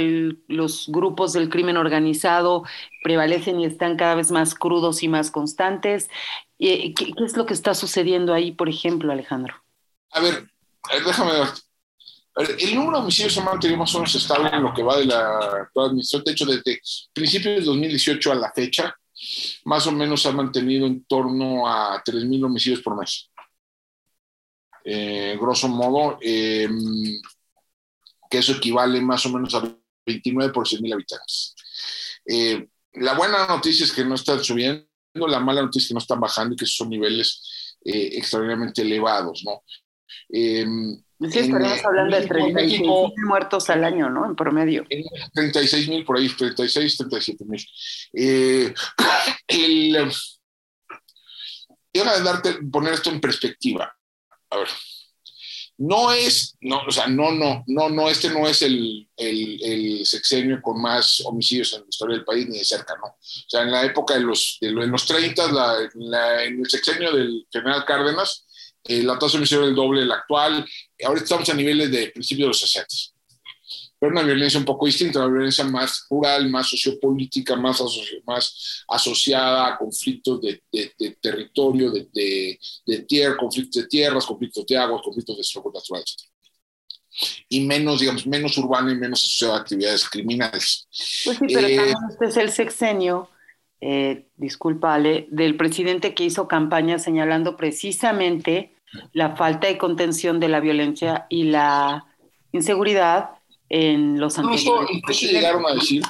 [0.48, 2.64] los grupos del crimen organizado
[3.03, 6.09] prevalecen y están cada vez más crudos y más constantes.
[6.59, 9.55] Eh, ¿Qué, es lo que está sucediendo ahí, por ejemplo, Alejandro?
[10.12, 10.48] A ver,
[11.05, 11.48] déjame ver.
[12.59, 14.98] El número de homicidios se ha mantenido más o menos estable en lo que va
[14.98, 16.24] de la administración.
[16.24, 16.81] De hecho, desde
[17.12, 18.94] principios de 2018 a la fecha,
[19.64, 23.31] más o menos se ha mantenido en torno a 3.000 homicidios por mes
[24.84, 26.68] eh, grosso modo, eh,
[28.30, 29.62] que eso equivale más o menos a
[30.06, 31.54] 29 por 100 mil habitantes.
[32.26, 36.00] Eh, la buena noticia es que no están subiendo, la mala noticia es que no
[36.00, 39.62] están bajando y que son niveles eh, extraordinariamente elevados, ¿no?
[40.32, 40.64] Eh,
[41.30, 44.26] sí, estaríamos hablando de 36 mil muertos al año, ¿no?
[44.26, 44.84] En promedio.
[45.32, 47.64] 36 mil por ahí, 36, 37 mil.
[48.12, 48.74] Eh,
[49.48, 50.12] el,
[51.92, 53.94] déjame darte, poner esto en perspectiva
[54.54, 54.68] a ver,
[55.76, 60.62] no es, no, o sea, no, no, no, no, este no es el, el, sexenio
[60.62, 63.06] con más homicidios en la historia del país, ni de cerca, ¿no?
[63.08, 67.46] O sea, en la época de los, de los 30, la, en el sexenio del
[67.52, 68.46] general Cárdenas,
[68.84, 70.64] eh, la tasa de homicidio era el doble de la actual,
[71.04, 73.13] ahorita estamos a niveles de principios de los 60.
[74.04, 77.82] Pero una violencia un poco distinta, una violencia más rural, más sociopolítica, más,
[78.26, 80.62] más asociada a conflictos de,
[81.22, 82.58] territorio, de,
[83.08, 86.30] tierra, conflictos de tierras, conflictos de aguas, conflictos de estructuras naturales,
[87.48, 90.86] y menos, digamos, menos urbana y menos asociada a actividades criminales.
[91.24, 93.30] Pues sí, pero también eh, este es el sexenio,
[93.80, 98.74] eh, del presidente que hizo campaña señalando precisamente
[99.14, 102.04] la falta de contención de la violencia y la
[102.52, 103.30] inseguridad
[103.68, 106.03] en los incluso, incluso llegaron a decir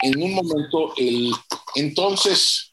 [0.00, 1.32] en un momento el
[1.74, 2.70] entonces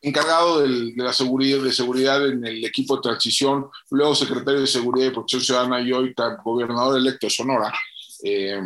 [0.00, 5.08] encargado de la seguridad, de seguridad en el equipo de transición, luego secretario de Seguridad
[5.08, 6.14] y Protección Ciudadana y hoy
[6.44, 7.72] gobernador electo de Sonora,
[8.22, 8.60] eh,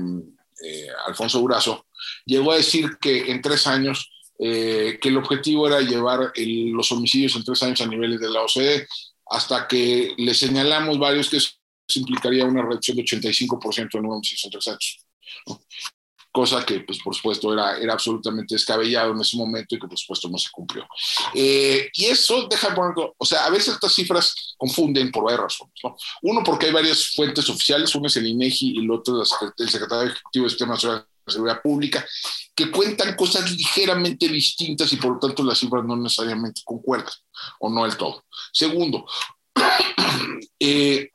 [0.64, 1.86] eh, Alfonso Durazo,
[2.26, 7.34] llegó a decir que en tres años, eh, que el objetivo era llevar los homicidios
[7.36, 8.86] en tres años a niveles de la OCDE,
[9.30, 11.52] hasta que le señalamos varios que eso
[11.96, 15.06] implicaría una reducción de 85% en en tres años
[16.32, 19.98] cosa que, pues, por supuesto, era, era absolutamente descabellado en ese momento y que, por
[19.98, 20.88] supuesto, no se cumplió.
[21.34, 25.74] Eh, y eso deja ponerlo, o sea, a veces estas cifras confunden por varias razones.
[25.84, 25.94] ¿no?
[26.22, 29.68] Uno, porque hay varias fuentes oficiales, uno es el INEGI y el otro es el
[29.68, 32.06] secretario ejecutivo del Sistema Nacional de Seguridad Pública,
[32.54, 37.12] que cuentan cosas ligeramente distintas y por lo tanto las cifras no necesariamente concuerdan,
[37.60, 38.24] o no del todo.
[38.52, 39.04] Segundo,
[40.58, 41.10] eh,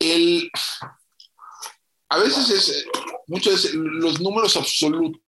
[0.00, 0.50] el
[2.10, 2.86] a veces es,
[3.28, 5.22] muchas veces los números absolutos,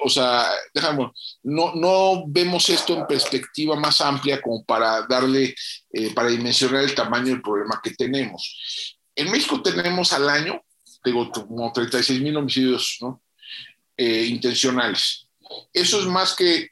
[0.00, 5.54] o sea, dejamos, no, no vemos esto en perspectiva más amplia como para darle,
[5.92, 8.96] eh, para dimensionar el tamaño del problema que tenemos.
[9.16, 10.62] En México tenemos al año,
[11.04, 13.22] digo, como 36 mil homicidios ¿no?
[13.96, 15.26] Eh, intencionales.
[15.72, 16.68] Eso es más que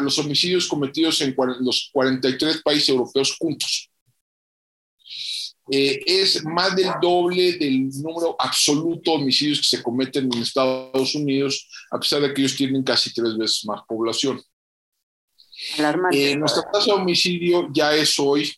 [0.00, 3.90] los homicidios cometidos en los 43 países europeos juntos.
[5.70, 11.14] Eh, es más del doble del número absoluto de homicidios que se cometen en Estados
[11.14, 14.42] Unidos, a pesar de que ellos tienen casi tres veces más población.
[16.12, 18.52] Eh, nuestra tasa de homicidio ya es hoy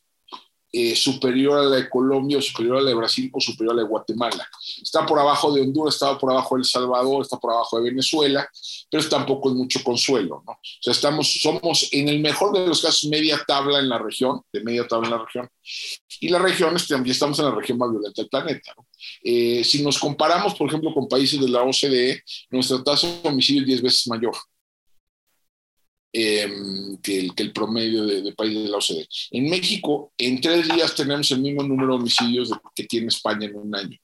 [0.79, 3.83] eh, superior a la de Colombia, superior a la de Brasil o superior a la
[3.83, 4.47] de Guatemala.
[4.83, 7.85] Está por abajo de Honduras, está por abajo de El Salvador, está por abajo de
[7.85, 8.47] Venezuela,
[8.91, 10.43] pero tampoco es mucho consuelo.
[10.47, 10.53] ¿no?
[10.53, 14.43] O sea, estamos, somos en el mejor de los casos media tabla en la región,
[14.53, 15.49] de media tabla en la región,
[16.21, 18.75] y la región, también estamos en la región más violenta del planeta.
[18.77, 18.87] ¿no?
[19.25, 23.63] Eh, si nos comparamos, por ejemplo, con países de la OCDE, nuestra tasa de homicidio
[23.63, 24.35] es 10 veces mayor.
[26.19, 29.07] Em, que, el, que, el, promedio de, países de la OCDE.
[29.33, 33.55] En México, en tres días tenemos el mismo número de homicidios que tiene España en
[33.55, 33.99] un año.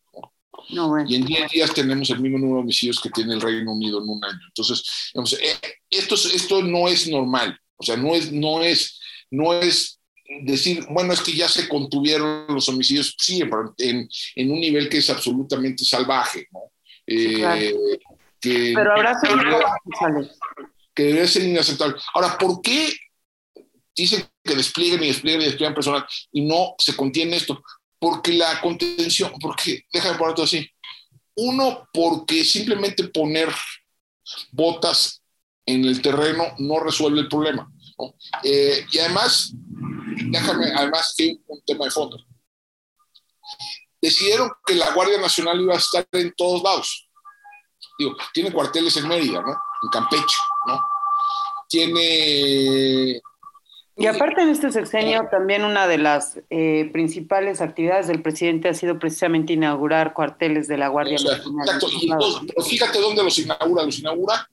[1.08, 4.02] Y en diez días tenemos el mismo número de homicidios que tiene el Reino Unido
[4.02, 4.40] en un año.
[4.46, 7.58] Entonces, digamos, eh, esto, esto no es normal.
[7.78, 9.98] O sea, no es, no es, no es
[10.42, 14.98] decir, bueno, es que ya se contuvieron los homicidios, sí, en, en un nivel que
[14.98, 16.60] es absolutamente salvaje, ¿no?
[17.06, 17.74] Eh,
[18.42, 19.18] Pero habrá
[20.94, 21.96] que ser inaceptable.
[22.14, 22.94] Ahora, ¿por qué
[23.94, 27.62] dicen que desplieguen y desplieguen y despliegan personal y no se contiene esto?
[27.98, 30.68] Porque la contención, porque, déjame ponerlo así.
[31.36, 33.48] Uno, porque simplemente poner
[34.50, 35.22] botas
[35.66, 37.70] en el terreno no resuelve el problema.
[38.42, 39.52] Eh, y además,
[40.30, 42.18] déjame, además que un tema de fondo.
[44.00, 47.08] Decidieron que la Guardia Nacional iba a estar en todos lados.
[47.98, 49.50] Digo, tiene cuarteles en Mérida, ¿no?
[49.50, 50.36] En Campeche.
[50.66, 50.80] ¿no?
[51.68, 53.20] Tiene...
[53.94, 58.74] Y aparte en este sexenio también una de las eh, principales actividades del presidente ha
[58.74, 61.68] sido precisamente inaugurar cuarteles de la Guardia Nacional.
[61.68, 64.48] Exacto, y fíjate dónde los inaugura, los inaugura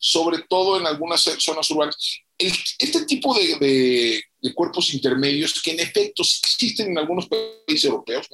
[0.00, 1.96] sobre todo en algunas zonas urbanas.
[2.38, 4.24] este tipo de,
[4.54, 8.26] cuerpos intermedios que en efecto existen en algunos países europeos,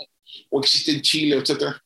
[0.48, 1.82] o existen en Chile, etcétera,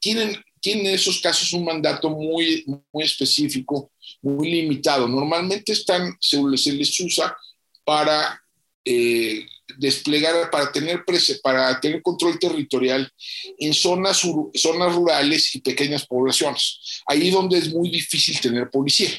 [0.00, 3.90] tienen, tienen en esos casos un mandato muy, muy específico
[4.22, 5.08] muy limitado.
[5.08, 7.36] Normalmente están, se, les usa
[7.84, 8.40] para
[8.84, 9.44] eh,
[9.76, 11.04] desplegar, para tener,
[11.42, 13.10] para tener control territorial
[13.58, 14.22] en zonas,
[14.54, 17.02] zonas rurales y pequeñas poblaciones.
[17.06, 19.10] Ahí donde es muy difícil tener policía.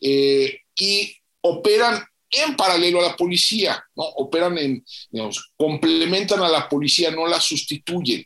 [0.00, 4.04] Eh, y operan en paralelo a la policía, ¿no?
[4.04, 8.24] operan en, digamos, complementan a la policía, no la sustituyen.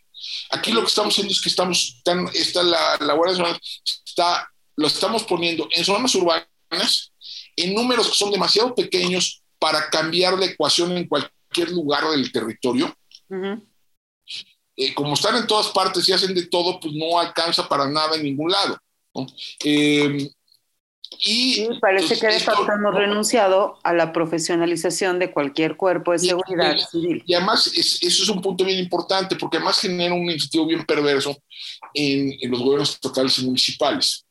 [0.50, 3.60] Aquí lo que estamos haciendo es que estamos, están, está la, la Guardia Nacional
[4.04, 7.12] está lo estamos poniendo en zonas urbanas
[7.56, 12.96] en números que son demasiado pequeños para cambiar la ecuación en cualquier lugar del territorio.
[14.76, 18.16] Eh, como están en todas partes y hacen de todo, pues no alcanza para nada
[18.16, 18.78] en ningún lado.
[19.60, 20.28] Em,
[21.20, 26.77] Y parece que de facto hemos renunciado a la profesionalización de cualquier cuerpo de seguridad
[26.77, 27.22] civil.
[27.27, 31.37] Y además, eso es un punto bien importante, porque además genera un incentivo bien perverso
[31.94, 34.25] en, los gobiernos estatales y municipales.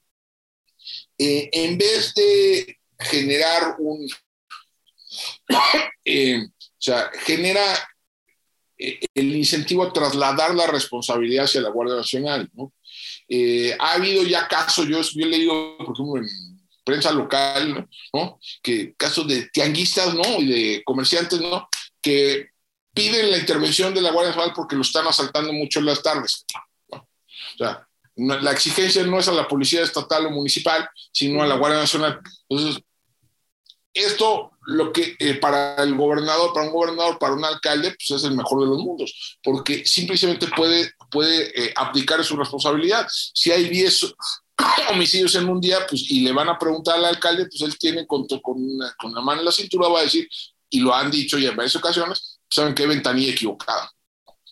[1.18, 4.08] Eh, en vez de generar un.
[6.04, 7.62] Eh, o sea, genera
[8.76, 12.50] eh, el incentivo a trasladar la responsabilidad hacia la Guardia Nacional.
[12.54, 12.74] ¿no?
[13.80, 16.51] ha habido ya casos, yo, yo he leído, por ejemplo, en
[16.92, 18.40] prensa local, ¿no?
[18.62, 20.40] Que casos de tianguistas, ¿no?
[20.40, 21.70] Y de comerciantes, ¿no?
[22.02, 22.50] Que
[22.94, 26.46] piden la intervención de la Guardia Nacional porque lo están asaltando mucho en las tardes.
[26.92, 31.56] O sea, la exigencia no es a la policía estatal o municipal, sino a la
[31.56, 32.20] Guardia Nacional.
[32.50, 32.84] Entonces,
[33.94, 38.24] esto lo que eh, para el gobernador, para un gobernador, para un alcalde, pues es
[38.26, 41.74] el mejor de los mundos, porque simplemente puede, puede eh,
[42.24, 43.08] su responsabilidad.
[43.10, 44.14] Si hay 10
[44.92, 48.06] homicidios en un día, pues, y le van a preguntar al alcalde, pues él tiene
[48.06, 48.42] con, con,
[48.98, 50.28] con la mano en la cintura, va a decir,
[50.70, 53.92] y lo han dicho ya en varias ocasiones, pues, saben qué ventanilla equivocada.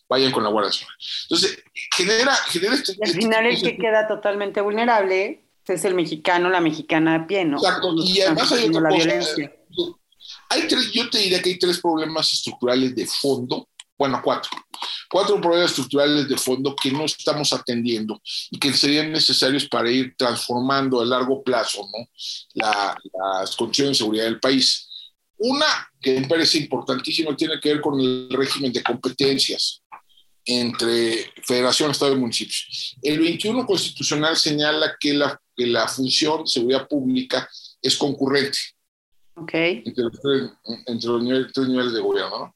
[0.08, 0.96] Vayan con la Guardia Nacional.
[1.22, 1.62] Entonces,
[1.96, 2.96] genera, genera este.
[3.00, 7.58] al final, el que queda totalmente vulnerable es el mexicano, la mexicana a pie, ¿no?
[7.58, 7.94] Exacto.
[7.96, 9.52] Y además hay otra cosa.
[10.48, 13.68] Hay tres, yo te diría que hay tres problemas estructurales de fondo
[14.00, 14.50] bueno, cuatro.
[15.10, 18.18] Cuatro problemas estructurales de fondo que no estamos atendiendo
[18.50, 22.08] y que serían necesarios para ir transformando a largo plazo ¿no?
[22.54, 24.88] las condiciones de seguridad del país.
[25.36, 25.66] Una
[26.00, 29.82] que me parece importantísima tiene que ver con el régimen de competencias
[30.46, 32.96] entre federación, estado y municipios.
[33.02, 37.46] El 21 constitucional señala que la, que la función de seguridad pública
[37.82, 38.58] es concurrente
[39.34, 39.82] okay.
[39.84, 40.50] entre, los tres,
[40.86, 42.38] entre los tres niveles de gobierno.
[42.38, 42.54] ¿no?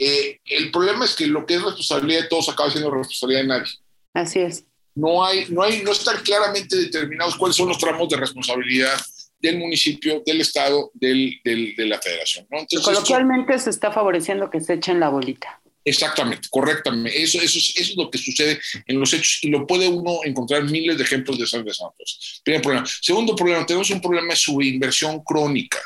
[0.00, 3.48] Eh, el problema es que lo que es responsabilidad de todos acaba siendo responsabilidad de
[3.48, 3.72] nadie.
[4.14, 4.64] Así es.
[4.94, 8.98] No, hay, no, hay, no están claramente determinados cuáles son los tramos de responsabilidad
[9.38, 12.46] del municipio, del Estado, del, del, de la federación.
[12.50, 12.66] ¿no?
[12.82, 15.60] Coloquialmente se está favoreciendo que se echen la bolita.
[15.84, 17.22] Exactamente, correctamente.
[17.22, 20.18] Eso, eso, es, eso, es, lo que sucede en los hechos y lo puede uno
[20.24, 22.40] encontrar miles de ejemplos de esas cosas.
[22.42, 22.86] Primer problema.
[22.86, 25.78] Segundo problema, tenemos un problema de subinversión crónica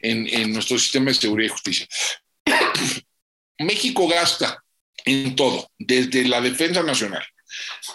[0.00, 1.86] en, en nuestro sistema de seguridad y justicia.
[3.58, 4.62] México gasta
[5.04, 7.24] en todo, desde la defensa nacional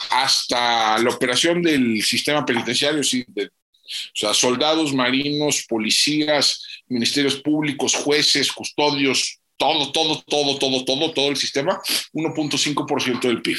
[0.10, 9.40] hasta la operación del sistema penitenciario, o sea, soldados, marinos, policías, ministerios públicos, jueces, custodios,
[9.58, 11.80] todo, todo, todo, todo, todo, todo el sistema,
[12.14, 13.58] 1.5% del PIB.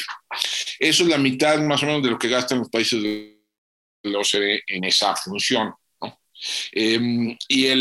[0.78, 3.38] Eso es la mitad más o menos de lo que gastan los países de
[4.02, 5.72] la OCDE en esa función.
[6.72, 7.36] Em,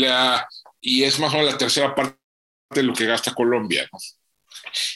[0.08, 0.46] ah,
[0.80, 2.21] y es más o menos la tercera parte
[2.74, 3.88] de lo que gasta Colombia.
[3.92, 3.98] ¿no?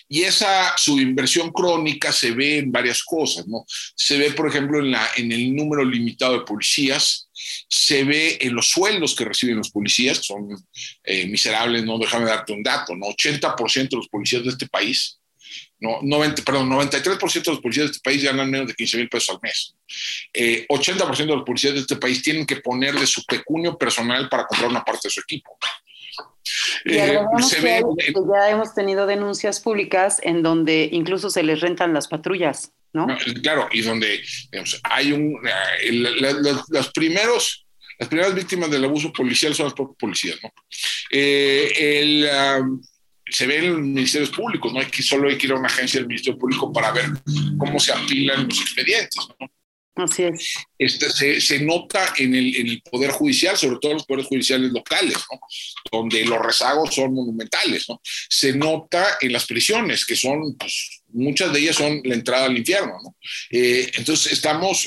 [0.09, 3.65] Y esa subinversión crónica se ve en varias cosas, ¿no?
[3.95, 7.29] Se ve, por ejemplo, en, la, en el número limitado de policías,
[7.69, 10.49] se ve en los sueldos que reciben los policías, son
[11.05, 13.07] eh, miserables, no déjame darte un dato, ¿no?
[13.07, 15.19] 80% de los policías de este país,
[15.79, 19.09] no, 90, perdón, 93% de los policías de este país ganan menos de 15 mil
[19.09, 19.75] pesos al mes.
[20.69, 24.29] 80% eh, de los policías de este país tienen que poner de su pecunio personal
[24.29, 25.59] para comprar una parte de su equipo.
[26.85, 27.19] Y eh,
[27.99, 33.07] que, ya hemos tenido denuncias públicas en donde incluso se les rentan las patrullas, ¿no?
[33.43, 34.23] claro, y donde
[34.85, 35.39] hay un...
[35.47, 35.93] Eh,
[36.71, 37.67] los, primeros,
[37.99, 40.51] las primeras víctimas del abuso policial son los propios policías, ¿no?
[41.11, 42.29] Eh, el,
[43.29, 44.79] se ve en los ministerios públicos, ¿no?
[44.79, 47.07] Hay que, solo hay que ir a una agencia del Ministerio Público para ver
[47.59, 49.51] cómo se apilan los expedientes, ¿no?
[49.97, 50.57] Así es.
[50.79, 54.71] Este, se, nota en el, en el, Poder Judicial, sobre todo en los poderes judiciales
[54.71, 55.41] locales, ¿no?
[55.91, 57.89] donde los rezagos son monumentales.
[57.89, 58.03] ¿no?
[58.05, 62.59] Se nota en las prisiones, que son, pues, muchas de ellas son la entrada al
[62.59, 62.93] infierno.
[63.03, 63.17] ¿no?
[63.51, 64.87] Eh, entonces, estamos,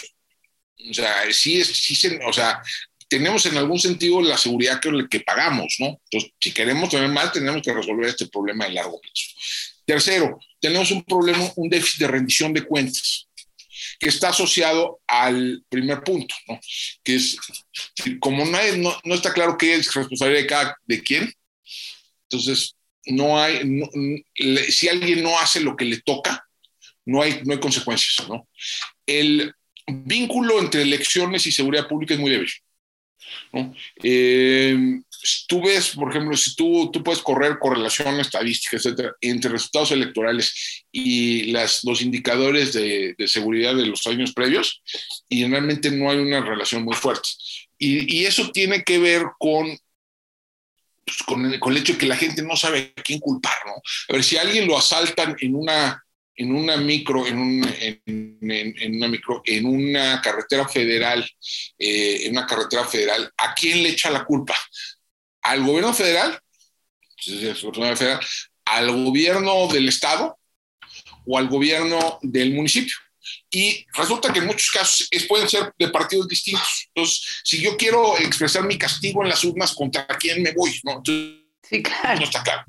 [0.89, 2.61] o sea, sí, sí se, o sea,
[3.07, 5.99] tenemos en algún sentido la seguridad que, que pagamos, ¿no?
[6.03, 9.25] Entonces, si queremos tener más, tenemos que resolver este problema de largo plazo.
[9.83, 13.28] Tercero, tenemos un problema, un déficit de rendición de cuentas
[13.99, 16.59] que está asociado al primer punto, ¿no?
[17.03, 17.37] que es,
[18.19, 18.57] como no,
[19.03, 21.33] no, está claro qué es responsabilidad de cada de quién,
[22.23, 23.83] entonces no hay,
[24.69, 26.47] si alguien no hace lo que le toca,
[27.05, 28.27] no hay, no hay consecuencias.
[28.29, 28.47] ¿no?
[29.05, 29.53] El
[29.87, 32.51] vínculo entre elecciones y seguridad pública es muy débil.
[33.51, 33.73] ¿no?
[34.03, 35.01] Eh,
[35.47, 40.85] tú ves, por ejemplo, si tú, tú puedes correr correlación estadística, etcétera, entre resultados electorales
[40.91, 44.81] y las, los indicadores de, de, seguridad de los años previos,
[45.27, 47.29] y realmente no hay una relación muy fuerte.
[47.77, 49.67] Y, y eso tiene que ver con,
[51.05, 53.57] pues, con, el, con, el, hecho de que la gente no sabe a quién culpar,
[53.65, 53.73] ¿no?
[53.73, 56.03] A ver, si alguien lo asaltan en una,
[56.35, 58.01] en una micro, en, un, en
[58.41, 61.27] en, una micro, en una carretera federal,
[61.77, 64.55] eh, en una carretera federal, ¿a quién le echa la culpa?
[65.41, 66.39] ¿Al gobierno federal?
[68.65, 70.37] ¿Al gobierno del estado?
[71.25, 72.95] ¿O al gobierno del municipio?
[73.51, 76.87] Y resulta que en muchos casos pueden ser de partidos distintos.
[76.93, 80.79] Entonces, si yo quiero expresar mi castigo en las urnas, ¿contra quién me voy?
[80.83, 81.01] ¿no?
[81.03, 82.19] sí, claro.
[82.19, 82.63] No está claro.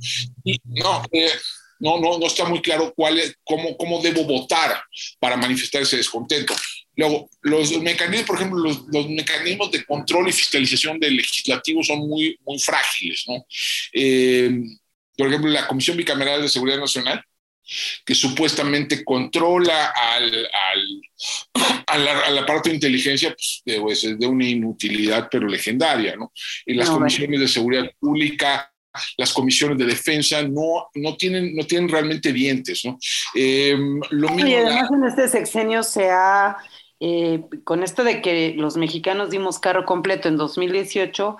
[0.44, 1.32] Y, no, eh,
[1.80, 4.82] no, no, no está muy claro cuál es, cómo, cómo debo votar
[5.18, 6.54] para manifestar ese descontento.
[7.00, 12.00] Luego, los mecanismos, por ejemplo, los, los, mecanismos de control y fiscalización del legislativo son
[12.00, 13.24] muy, muy frágiles.
[13.26, 13.46] ¿no?
[13.94, 14.50] Eh,
[15.16, 17.24] por ejemplo, la Comisión Bicameral de Seguridad Nacional,
[18.04, 23.34] que supuestamente controla al, al, al, aparato de inteligencia,
[23.64, 26.16] pues, es de una inutilidad, pero legendaria.
[26.16, 26.34] ¿no?
[26.66, 28.70] Y las comisiones de seguridad pública
[29.16, 32.84] las comisiones de defensa no, no, tienen, no tienen realmente dientes.
[32.84, 32.98] ¿no?
[33.36, 33.78] Eh,
[34.10, 36.56] lo y además en este sexenio se ha,
[37.00, 41.38] eh, con esto de que los mexicanos dimos carro completo en 2018,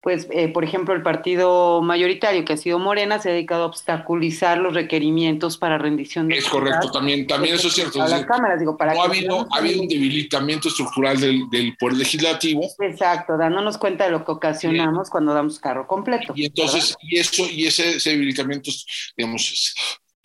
[0.00, 3.66] pues, eh, por ejemplo, el partido mayoritario que ha sido Morena se ha dedicado a
[3.66, 6.38] obstaculizar los requerimientos para rendición de...
[6.38, 8.00] Es correcto, también, también eso es cierto.
[8.00, 11.76] A las cámaras, digo, para no ha habido, ha habido un debilitamiento estructural del, del,
[11.76, 12.62] Poder Legislativo.
[12.78, 16.32] Exacto, dándonos cuenta de lo que ocasionamos cuando damos carro completo.
[16.36, 18.70] Y entonces, y eso, y ese, ese debilitamiento,
[19.16, 19.74] digamos,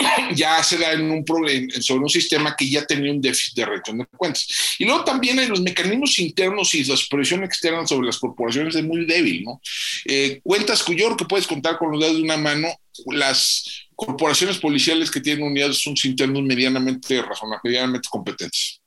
[0.36, 3.66] ya se da en un problema, sobre un sistema que ya tenía un déficit de
[3.66, 4.48] rendición de cuentas.
[4.80, 8.84] Y luego también hay los mecanismos internos y la supervisión externa sobre las corporaciones es
[8.84, 9.62] muy débil, ¿no?
[10.06, 12.68] Eh, cuentas cuyo que puedes contar con los dedos de una mano,
[13.08, 18.80] las corporaciones policiales que tienen unidades son internos medianamente razonables, medianamente competentes.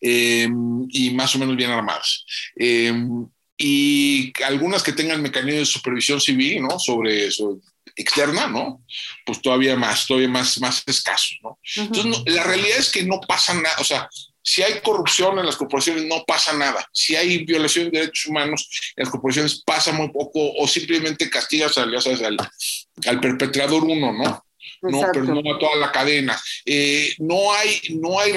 [0.00, 2.24] Em, y más o menos bien armadas.
[2.56, 3.26] Em,
[3.56, 6.78] y algunas que tengan mecanismos de supervisión civil, ¿no?
[6.78, 7.60] Sobre, eso
[7.98, 8.82] externa, ¿no?
[9.26, 11.58] Pues todavía más, todavía más, más escaso, ¿no?
[11.76, 14.08] Entonces, la realidad es que no pasa nada, o sea,
[14.42, 16.88] si hay corrupción en las corporaciones, no pasa nada.
[16.90, 21.76] Si hay violación de derechos humanos en las corporaciones, pasa muy poco o simplemente castigas
[21.76, 22.36] al, al,
[23.06, 24.42] al perpetrador uno, ¿no?
[24.82, 26.40] No, pero no a toda la cadena.
[26.64, 28.32] Eh, no hay, no hay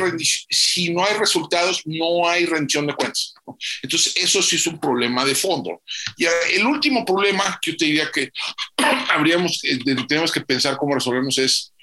[0.49, 3.33] si no hay resultados, no hay rendición de cuentas.
[3.81, 5.81] Entonces, eso sí es un problema de fondo.
[6.17, 8.31] Y el último problema que yo te diría que
[9.09, 11.73] habríamos, eh, tenemos que pensar cómo resolvemos es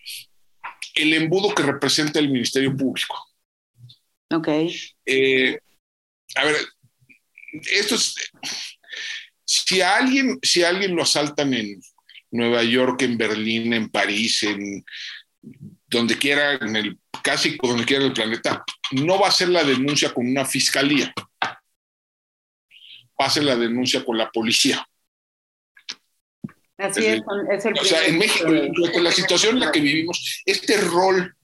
[0.94, 3.16] el embudo que representa el Ministerio Público.
[4.30, 4.48] Ok.
[5.06, 5.58] Eh,
[6.34, 6.56] a ver,
[7.72, 8.14] esto es,
[9.44, 11.80] si a alguien, si a alguien lo asaltan en,
[12.30, 14.84] Nueva York, en Berlín, en París, en
[15.86, 20.12] donde quiera, en el casi donde quiera el planeta, no va a ser la denuncia
[20.12, 21.12] con una fiscalía,
[23.20, 24.86] va a ser la denuncia con la policía.
[26.76, 27.22] Así es,
[27.52, 31.34] es, el O sea, en México, en la situación en la que vivimos, este rol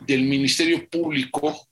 [0.00, 1.66] del Ministerio Público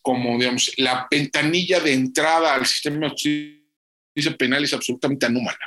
[0.00, 5.58] como, digamos, la ventanilla de entrada al sistema de justicia penal es absolutamente anómala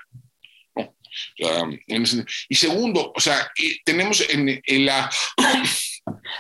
[2.50, 3.52] y segundo, o sea,
[3.86, 5.10] tenemos en, la...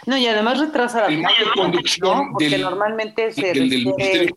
[0.07, 4.34] No, y además retrasa la conducción porque normalmente se refiere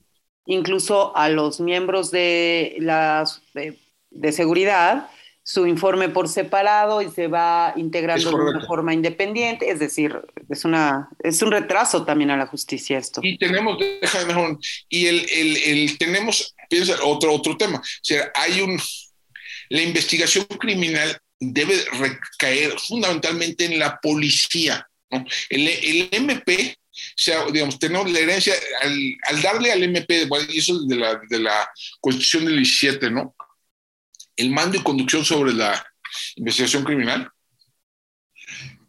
[0.46, 5.08] incluso a los miembros de las de, seguridad
[5.42, 10.18] su informe por separado y se va integrando de una forma independiente, es decir,
[10.48, 13.20] es una es un retraso también a la justicia esto.
[13.22, 13.76] Y tenemos
[14.88, 18.78] y el, el, el tenemos piensa otro otro tema, o sea, hay un
[19.74, 24.88] la investigación criminal debe recaer fundamentalmente en la policía.
[25.48, 30.86] El, MP, o sea, digamos, tenemos la herencia, al, darle al MP, y eso es
[30.86, 31.68] de la, de la
[32.00, 33.34] Constitución del 17, ¿no?
[34.36, 35.84] El mando y conducción sobre la
[36.36, 37.28] investigación criminal,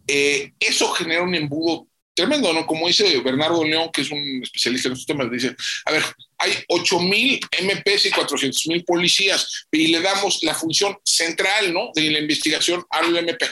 [0.08, 2.66] eh, eso genera un embudo tremendo, ¿no?
[2.66, 5.56] Como dice Bernardo León, que es un especialista en estos temas, dice,
[5.86, 6.04] a ver,
[6.38, 11.92] hay 8 mil MPs y 400 mil policías y le damos la función central, ¿no?
[11.94, 13.46] De la investigación al MP.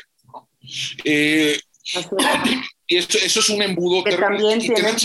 [1.03, 1.59] Eh,
[2.87, 4.03] y esto, eso es un embudo.
[4.03, 4.95] Que también tiene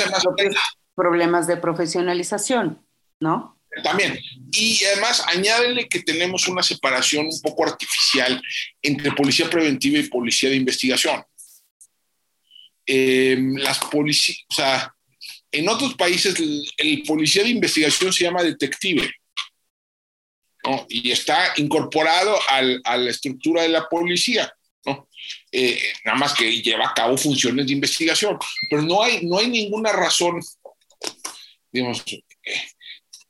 [0.94, 2.84] problemas de profesionalización,
[3.20, 3.58] ¿no?
[3.82, 4.18] También.
[4.50, 8.40] Y además, añádele que tenemos una separación un poco artificial
[8.82, 11.22] entre policía preventiva y policía de investigación.
[12.90, 14.94] Em, las policías, o sea,
[15.52, 16.34] en otros países
[16.78, 19.10] el, policía de investigación se llama detective.
[20.88, 24.50] y está incorporado al, a la estructura de la policía.
[24.86, 25.06] ¿no?
[25.52, 28.38] Eh, nada más que lleva a cabo funciones de investigación.
[28.70, 30.40] Pero no hay, no hay ninguna razón,
[31.70, 32.62] digamos, eh,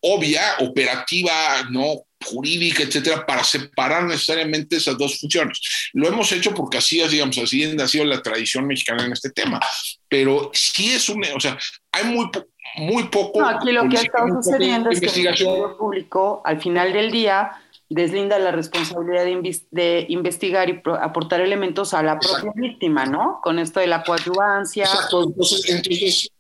[0.01, 2.07] obvia, operativa, ¿no?
[2.25, 5.61] Jurídica, etcétera, para separar necesariamente esas dos funciones.
[5.93, 9.61] Lo hemos hecho porque así, digamos, así ha sido la tradición mexicana en este tema,
[10.09, 11.57] pero sí es un, o sea,
[11.93, 12.29] hay muy,
[12.77, 13.41] muy poco.
[13.41, 17.11] No, aquí lo que ha estado sucediendo es que el Ministerio Público, al final del
[17.11, 17.53] día,
[17.89, 19.25] deslinda la responsabilidad
[19.71, 23.41] de, investigar y aportar elementos a la propia víctima, ¿no?
[23.43, 24.85] Con esto de la coadyuvancia.
[24.85, 26.31] Exacto, entonces, entonces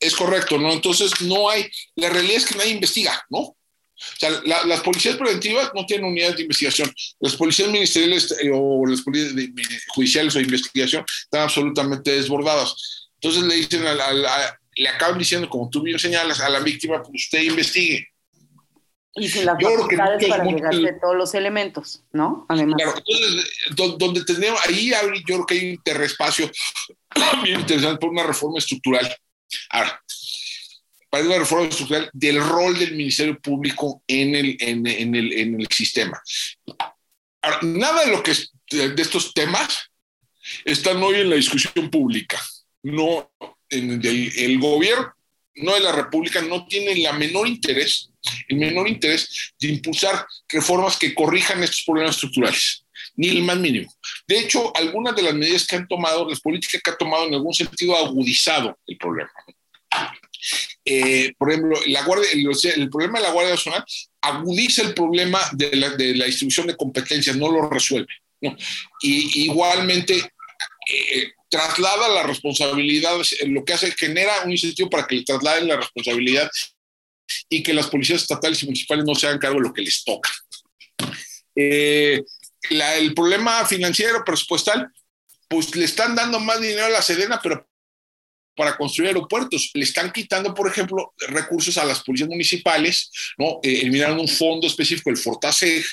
[0.00, 0.72] es correcto, ¿no?
[0.72, 1.66] Entonces no hay,
[1.96, 3.54] la realidad es que nadie investiga, ¿no?
[3.98, 4.30] O sea,
[4.64, 6.92] las policías preventivas no tienen unidades de investigación.
[7.20, 9.32] Las policías ministeriales eh, o las policías
[9.88, 13.10] judiciales o de investigación están absolutamente desbordadas.
[13.20, 17.02] Entonces le dicen a la, le acaban diciendo, como tú bien señalas, a la víctima,
[17.02, 18.06] pues usted investigue.
[19.14, 22.46] Y sin las facultades para llegarse todos los elementos, ¿no?
[22.48, 22.76] Además.
[22.80, 26.48] Claro, entonces, donde tenemos, ahí yo creo que hay un interespacio
[27.42, 29.12] bien interesante por una reforma estructural.
[29.70, 30.00] Ahora,
[31.10, 35.60] para una reforma estructural del rol del Ministerio Público en el, en, en el, en
[35.60, 36.20] el sistema.
[37.42, 38.32] Ahora, nada de lo que
[38.70, 39.90] de estos temas
[40.64, 42.40] están hoy en la discusión pública.
[42.82, 43.30] No,
[43.70, 45.12] en el, el gobierno
[45.60, 48.10] no de la República no tiene la menor interés,
[48.48, 52.84] el menor interés de impulsar reformas que corrijan estos problemas estructurales,
[53.16, 53.92] ni el más mínimo.
[54.26, 57.34] De hecho, algunas de las medidas que han tomado, las políticas que ha tomado en
[57.34, 59.30] algún sentido ha agudizado el problema.
[60.90, 63.84] Eh, por ejemplo, la guardia, el, problema de la Guardia Nacional
[64.22, 68.08] agudiza el problema de la, la distribución de competencias, no lo resuelve.
[69.02, 73.18] Y igualmente, eh, traslada la responsabilidad,
[73.48, 76.50] lo que hace, genera un incentivo para que le trasladen la responsabilidad
[77.50, 80.02] y que las policías estatales y municipales no se hagan cargo de lo que les
[80.02, 80.30] toca.
[81.54, 82.22] Eh,
[82.70, 84.90] el problema financiero, presupuestal,
[85.48, 87.67] pues le están dando más dinero a la Sedena, pero
[88.58, 89.70] para construir aeropuertos.
[89.72, 93.60] Le están quitando, por ejemplo, recursos a las policías municipales, ¿no?
[93.62, 95.84] Eh, eliminaron un fondo específico, el Fortaseg,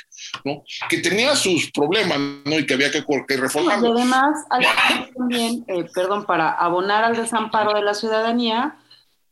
[0.44, 0.64] ¿no?
[0.90, 2.58] Que tenía sus problemas, ¿no?
[2.58, 3.80] Y que había que, que reformar.
[3.82, 4.46] y además,
[5.18, 8.76] también, eh, perdón, para abonar al desamparo de la ciudadanía,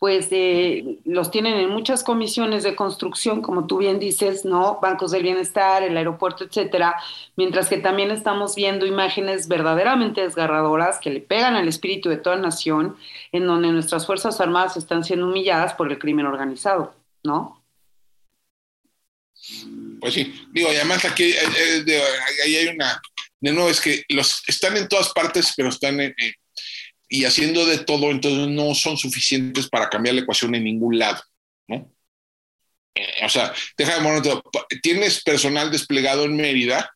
[0.04, 4.80] pues eh, los tienen en muchas comisiones de construcción, como tú bien dices, ¿no?
[4.82, 6.97] Bancos del bienestar, el aeropuerto, etcétera,
[7.38, 12.36] mientras que también estamos viendo imágenes verdaderamente desgarradoras que le pegan al espíritu de toda
[12.36, 12.97] nación,
[13.32, 16.93] en donde nuestras Fuerzas Armadas están siendo humilladas por el crimen organizado,
[17.24, 17.64] ¿no?
[20.01, 22.04] Pues sí, digo, además aquí eh, eh,
[22.43, 23.01] hay una,
[23.39, 26.14] de nuevo, es que los están en todas partes, pero están en
[27.14, 31.22] y haciendo de todo, entonces no son suficientes para cambiar la ecuación en ningún lado,
[31.68, 31.93] ¿no?
[32.95, 34.41] Eh, o sea, déjame momento,
[34.82, 36.91] tienes personal desplegado en Mérida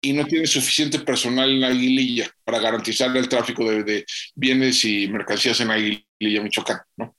[0.00, 5.60] y no tienes suficiente personal en Aguililla para garantizar el tráfico de, bienes y mercancías
[5.60, 7.14] en Aguililla, Michoacán, ¿no?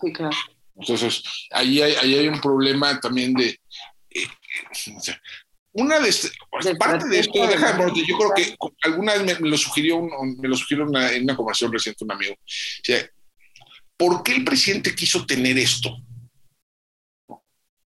[0.00, 0.36] Sí, claro.
[0.76, 3.58] Entonces, ahí hay, ahí hay un problema también de,
[4.10, 4.28] eh,
[5.72, 6.30] una de, este,
[6.78, 10.84] parte de esto, déjame, yo creo que alguna vez me, lo sugirió, me lo sugirió
[10.84, 12.34] en una conversación reciente un amigo.
[12.34, 13.08] O sea,
[14.00, 15.94] ¿Por qué el presidente quiso tener esto?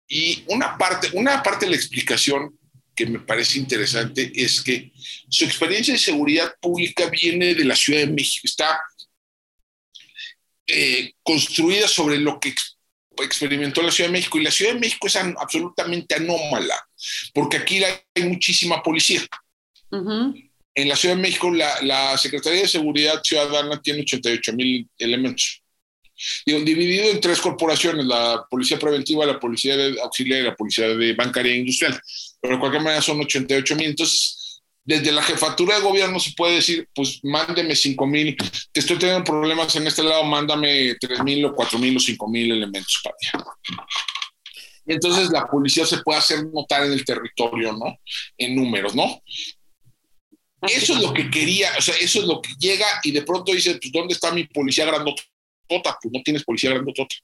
[0.09, 2.59] Y una parte, una parte de la explicación
[2.97, 4.91] que me parece interesante es que
[5.29, 8.81] su experiencia de seguridad pública viene de la Ciudad de México, está
[10.67, 12.55] eh, construida sobre lo que
[13.23, 16.77] experimentó la Ciudad de México y la Ciudad de México es absolutamente anómala,
[17.35, 19.23] porque aquí hay muchísima policía.
[19.91, 25.63] En la Ciudad de México la, Secretaría de Seguridad Ciudadana tiene 88 mil elementos.
[26.47, 31.53] dividido en tres corporaciones, la Policía Preventiva, la Policía Auxiliar y la Policía de Bancaria
[31.53, 32.01] e Industrial.
[32.41, 33.89] Pero de cualquier manera son 88 mil.
[33.89, 34.48] Entonces,
[34.89, 38.35] desde la jefatura de gobierno se puede decir, pues mándeme 5 mil,
[38.73, 42.29] te estoy teniendo problemas en este lado, mándame 3 mil o 4 mil o 5
[42.29, 43.45] mil elementos para allá.
[44.87, 47.99] Y entonces la policía se puede hacer notar en el territorio, ¿no?
[48.39, 49.21] En números, ¿no?
[50.63, 53.53] Eso es lo que quería, o sea, eso es lo que llega y de pronto
[53.53, 55.29] dice, pues ¿dónde está mi policía grandotota?
[55.69, 57.15] Pues no tienes policía grandotota.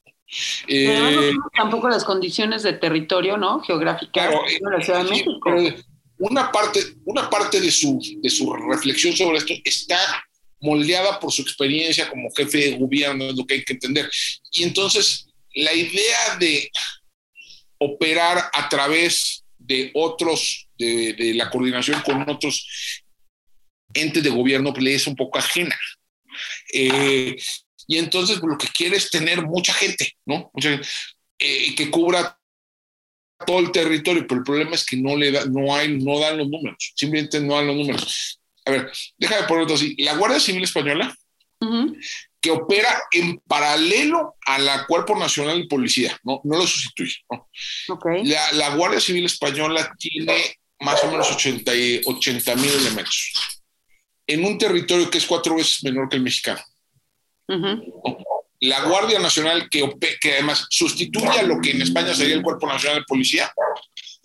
[0.68, 3.60] Eh, tampoco las condiciones de territorio, ¿no?
[3.60, 5.40] Geográficas de la Ciudad de México
[6.18, 9.98] una parte, una parte de, su, de su reflexión sobre esto está
[10.60, 14.10] moldeada por su experiencia como jefe de gobierno, es lo que hay que entender.
[14.52, 16.70] Y entonces, la idea de
[17.78, 22.66] operar a través de otros, de, la coordinación con otros
[23.92, 25.78] entes de gobierno, le es un poco ajena.
[26.72, 27.36] Eh,
[27.86, 30.50] y entonces lo que quiere es tener mucha gente, ¿no?
[30.54, 30.88] Mucha gente,
[31.38, 32.38] eh, que cubra
[33.47, 36.39] todo el territorio, pero el problema es que no le da, no hay, no dan
[36.39, 38.41] los números, simplemente no dan los números.
[38.64, 39.95] A ver, déjame ponerlo así.
[39.99, 41.14] La Guardia Civil Española
[42.41, 47.24] que opera en paralelo a la Cuerpo Nacional de Policía, no, no lo sustituye.
[48.24, 53.32] La, la, Guardia Civil Española tiene más o menos 80 mil elementos
[54.26, 56.61] en un territorio que es cuatro veces menor que el mexicano.
[58.64, 59.90] La Guardia Nacional, que,
[60.32, 63.52] además sustituye a lo que en España sería el Cuerpo Nacional de Policía,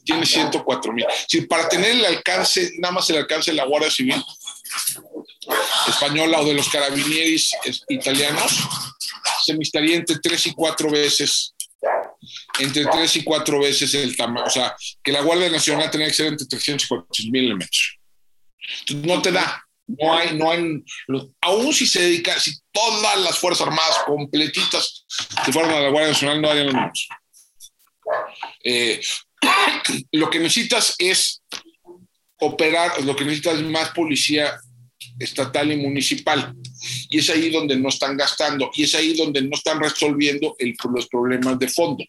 [0.04, 1.06] tiene 104 mil.
[1.28, 4.24] Si para tener el alcance, nada más el alcance de la Guardia Civil
[5.88, 7.52] española o de los carabinieris
[7.90, 8.52] italianos,
[9.44, 11.54] se necesitaría entre tres y cuatro veces
[12.60, 16.14] entre tres y cuatro veces el tamaño, o sea, que la Guardia Nacional tenía que
[16.14, 17.52] ser entre 300 y 400 mil.
[17.52, 19.66] Entonces, no te da,
[19.98, 20.84] no hay, no hay,
[21.42, 25.06] aún si se dedica, si todas las Fuerzas Armadas completitas
[25.44, 27.10] se fueran a la Guardia Nacional, no harían los mismos.
[28.64, 29.02] Eh,
[30.12, 31.42] lo que necesitas es
[32.40, 34.60] operar, lo que necesitas es más policía
[35.18, 36.54] estatal y municipal.
[37.10, 40.56] Y es ahí donde no están gastando y es ahí donde no están resolviendo
[40.94, 42.04] los problemas de fondo.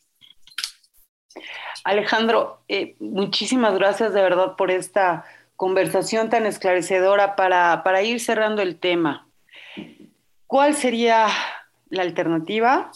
[1.83, 5.25] Alejandro, eh, muchísimas gracias de verdad por esta
[5.61, 9.29] conversación tan esclarecedora para, para ir cerrando el tema.
[10.47, 11.27] ¿Cuál sería
[11.91, 12.91] la alternativa?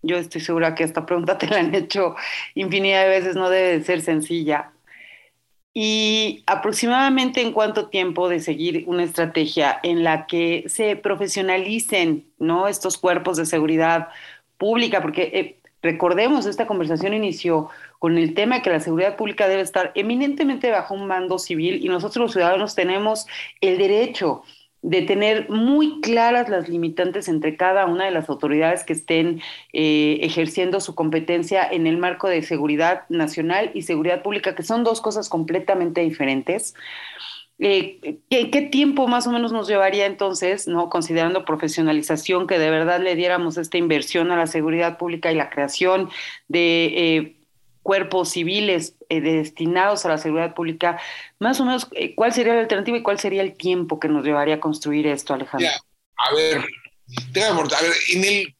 [0.00, 2.16] Yo estoy segura que esta pregunta te la han hecho
[2.54, 4.72] infinidad de veces, no debe de ser sencilla.
[5.74, 12.66] Y aproximadamente en cuánto tiempo de seguir una estrategia en la que se profesionalicen ¿no?
[12.66, 14.08] estos cuerpos de seguridad
[14.56, 19.48] pública, porque eh, recordemos, esta conversación inició con el tema de que la seguridad pública
[19.48, 23.26] debe estar eminentemente bajo un mando civil y nosotros los ciudadanos tenemos
[23.60, 24.42] el derecho
[24.82, 29.40] de tener muy claras las limitantes entre cada una de las autoridades que estén
[29.72, 34.84] eh, ejerciendo su competencia en el marco de seguridad nacional y seguridad pública, que son
[34.84, 36.74] dos cosas completamente diferentes.
[37.58, 42.70] Eh, ¿qué, ¿qué, tiempo más o menos nos llevaría entonces, no considerando profesionalización, que de
[42.70, 46.10] verdad le diéramos esta inversión a la seguridad pública y la creación
[46.48, 47.35] de eh,
[47.86, 51.00] cuerpos civiles eh, destinados a la seguridad pública,
[51.38, 54.24] más o menos, eh, ¿cuál sería la alternativa y cuál sería el tiempo que nos
[54.24, 55.68] llevaría a construir esto, Alejandro?
[56.16, 58.56] a ver, a ver, en el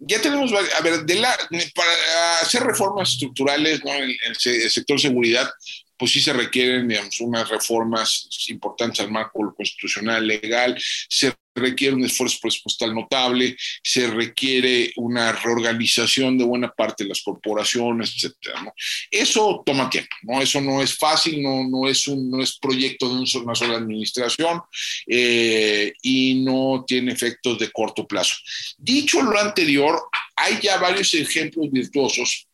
[0.00, 1.36] ya tenemos, a ver, de la,
[1.72, 3.92] para hacer reformas estructurales ¿no?
[3.92, 4.36] en el,
[4.70, 5.48] sector seguridad,
[5.96, 10.76] pues sí se requieren, digamos, unas reformas importantes al marco constitucional legal,
[11.08, 17.22] se requiere un esfuerzo presupuestal notable, se requiere una reorganización de buena parte de las
[17.22, 18.62] corporaciones, etcétera.
[18.62, 18.72] ¿no?
[19.10, 20.40] Eso toma tiempo, ¿no?
[20.40, 24.60] Eso no es fácil, no, no, es, un, no es proyecto de una sola administración
[25.06, 28.36] eh, y no tiene efectos de corto plazo.
[28.76, 30.00] Dicho lo anterior,
[30.36, 32.46] hay ya varios ejemplos virtuosos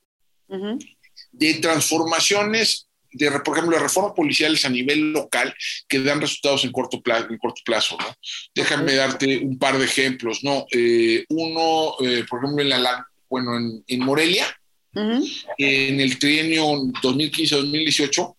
[1.33, 5.55] de transformaciones de, por ejemplo, las reformas policiales a nivel local
[5.89, 7.29] que dan resultados en corto plazo.
[7.31, 8.07] En corto plazo ¿no?
[8.55, 10.45] Déjame darte un par de ejemplos.
[10.45, 10.67] ¿no?
[10.71, 14.47] Eh, uno, eh, por ejemplo, en, la, bueno, en, en Morelia,
[14.95, 18.37] en el trienio 2015-2018,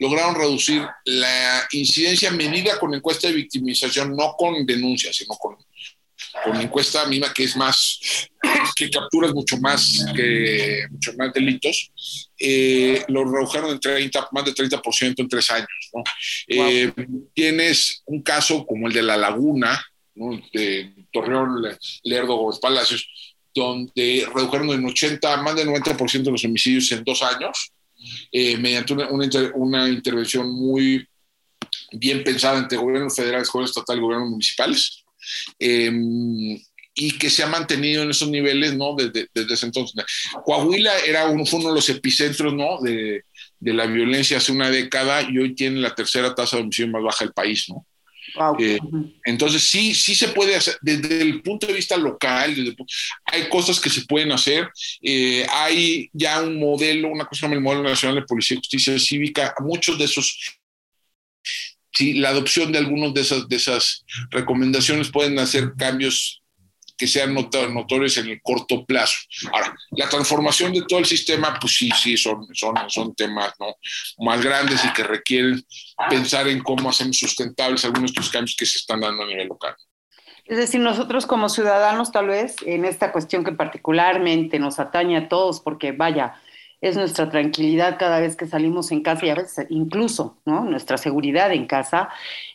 [0.00, 5.56] lograron reducir la incidencia medida con encuesta de victimización, no con denuncias, sino con
[6.44, 8.28] con encuesta misma que es más,
[8.76, 11.92] que capturas mucho más, que, mucho más delitos,
[12.38, 15.68] eh, lo redujeron en 30, más de 30% en tres años.
[16.46, 16.92] Eh,
[17.34, 19.84] tienes un caso como el de La Laguna,
[20.52, 21.62] de Torreón,
[22.02, 23.08] Lerdo, Gómez Palacios,
[23.54, 27.72] donde redujeron en 80, más del 90% de los homicidios en dos años,
[28.32, 29.08] eh, mediante una,
[29.54, 31.06] una, intervención muy
[31.92, 35.01] bien pensada entre gobiernos federales, gobierno estatal y gobiernos municipales.
[35.58, 36.58] Em,
[36.94, 38.94] y que se ha mantenido en esos niveles ¿no?
[38.94, 40.04] desde, desde ese entonces.
[40.44, 42.80] Coahuila era uno, fue uno de los epicentros ¿no?
[42.82, 43.24] de,
[43.58, 47.02] de, la violencia hace una década y hoy tiene la tercera tasa de homicidio más
[47.02, 47.66] baja del país.
[47.70, 47.86] ¿no?
[48.58, 48.78] Eh,
[49.24, 52.54] entonces sí, sí se puede hacer, desde el punto de vista local,
[53.24, 54.68] hay cosas que se pueden hacer,
[55.02, 58.98] eh, hay ya un modelo, una cosa como el modelo nacional de policía y justicia
[58.98, 60.58] cívica, muchos de esos
[61.92, 66.42] sí, la adopción de algunas de esas, de esas recomendaciones pueden hacer cambios
[66.96, 69.16] que sean notorios en el corto plazo.
[69.52, 73.52] Ahora, la transformación de todo el sistema, pues sí, sí, son, son, son temas
[74.18, 75.64] más grandes y que requieren
[76.08, 79.48] pensar en cómo hacemos sustentables algunos de estos cambios que se están dando a nivel
[79.48, 79.74] local.
[80.44, 85.28] Es decir, nosotros como ciudadanos, tal vez, en esta cuestión que particularmente nos atañe a
[85.28, 86.40] todos, porque vaya,
[86.82, 90.64] es nuestra tranquilidad cada vez que salimos en casa y a veces incluso ¿no?
[90.64, 92.10] nuestra seguridad en casa,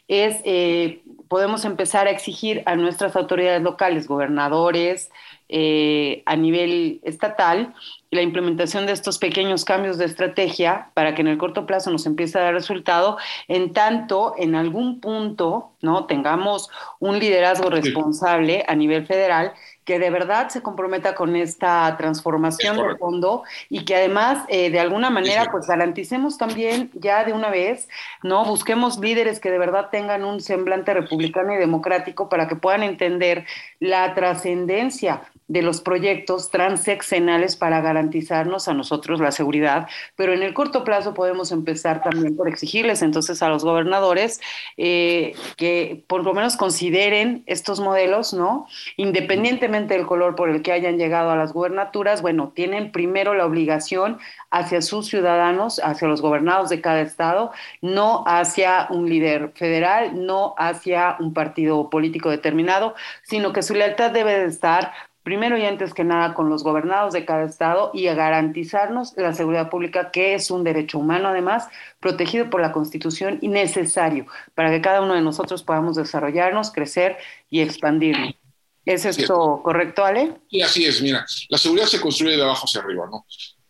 [0.07, 5.09] es eh, podemos empezar a exigir a nuestras autoridades locales, gobernadores,
[5.49, 7.73] eh, a nivel estatal
[8.11, 12.05] la implementación de estos pequeños cambios de estrategia para que en el corto plazo nos
[12.05, 13.17] empiece a dar resultado,
[13.47, 16.69] en tanto en algún punto no tengamos
[16.99, 19.53] un liderazgo responsable a nivel federal
[19.87, 24.81] que de verdad se comprometa con esta transformación de fondo y que además eh, de
[24.81, 27.87] alguna manera pues garanticemos también ya de una vez,
[28.21, 28.43] ¿no?
[28.43, 33.45] Busquemos líderes que de verdad tengan un semblante republicano y democrático para que puedan entender
[33.79, 40.53] la trascendencia de los proyectos transeccionales para garantizarnos a nosotros la seguridad, pero en el
[40.53, 44.41] corto plazo podemos empezar también por exigirles entonces a los gobernadores
[44.75, 48.67] eh, que por lo menos consideren estos modelos, ¿no?
[48.97, 53.45] Independientemente del color por el que hayan llegado a las gubernaturas, bueno, tienen primero la
[53.45, 54.17] obligación
[54.49, 57.51] hacia sus ciudadanos, hacia los gobernados de cada estado,
[57.81, 64.11] no hacia un líder federal, no hacia un partido político determinado, sino que su lealtad
[64.11, 64.93] debe de estar
[65.27, 69.33] primero y antes que nada con los gobernados de cada estado y a garantizarnos la
[69.33, 71.67] seguridad pública, que es un derecho humano además,
[71.99, 74.25] protegido por la Constitución y necesario
[74.55, 77.17] para que cada uno de nosotros podamos desarrollarnos, crecer
[77.49, 78.46] y expandirnos.
[78.87, 80.33] ¿Es esto correcto, Ale?
[80.49, 81.01] Sí, así es.
[81.01, 83.25] Mira, la seguridad se construye de abajo hacia arriba, ¿no?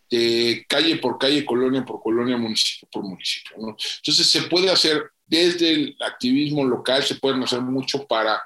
[0.09, 3.69] De calle por calle, colonia por colonia, municipio por municipio, ¿no?
[3.97, 8.41] Entonces se puede hacer desde el activismo local, se pueden hacer mucho para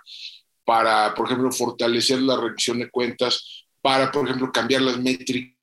[0.63, 5.57] para, por ejemplo, fortalecer la rendición de cuentas, para, por ejemplo, cambiar las métricas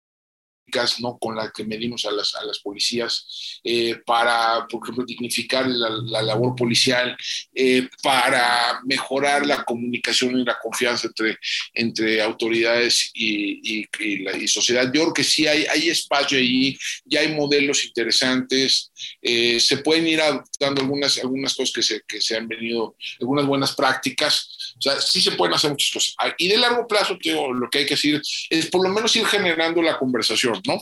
[1.00, 1.18] ¿no?
[1.18, 6.22] con las que medimos a las, a las policías, eh, para, por ejemplo, dignificar la,
[6.22, 7.16] labor policial,
[7.54, 11.38] eh, para mejorar la comunicación y la confianza entre,
[11.74, 14.84] entre autoridades y, y, la, sociedad.
[14.92, 18.87] Yo creo que sí hay, hay espacio ahí, ya hay modelos interesantes,
[19.22, 23.46] eh, se pueden ir adoptando algunas, algunas cosas que se, que se han venido, algunas
[23.46, 26.14] buenas prácticas, o sea, sí se pueden hacer muchas cosas.
[26.38, 27.16] Y de largo plazo,
[27.54, 28.20] lo que hay que decir
[28.50, 30.80] es por lo menos ir generando la conversación ¿no?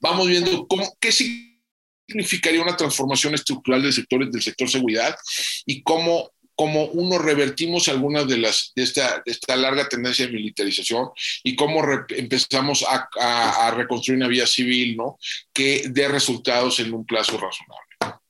[0.00, 0.66] Vamos viendo
[1.00, 5.16] qué significaría una transformación estructural del sector, del sector seguridad
[5.66, 6.30] y cómo,
[6.60, 11.08] cómo uno revertimos algunas de las de esta, esta larga tendencia de militarización
[11.42, 15.16] y cómo empezamos a, a, reconstruir una vía civil, ¿no?
[15.54, 18.20] Que dé resultados en un plazo razonable.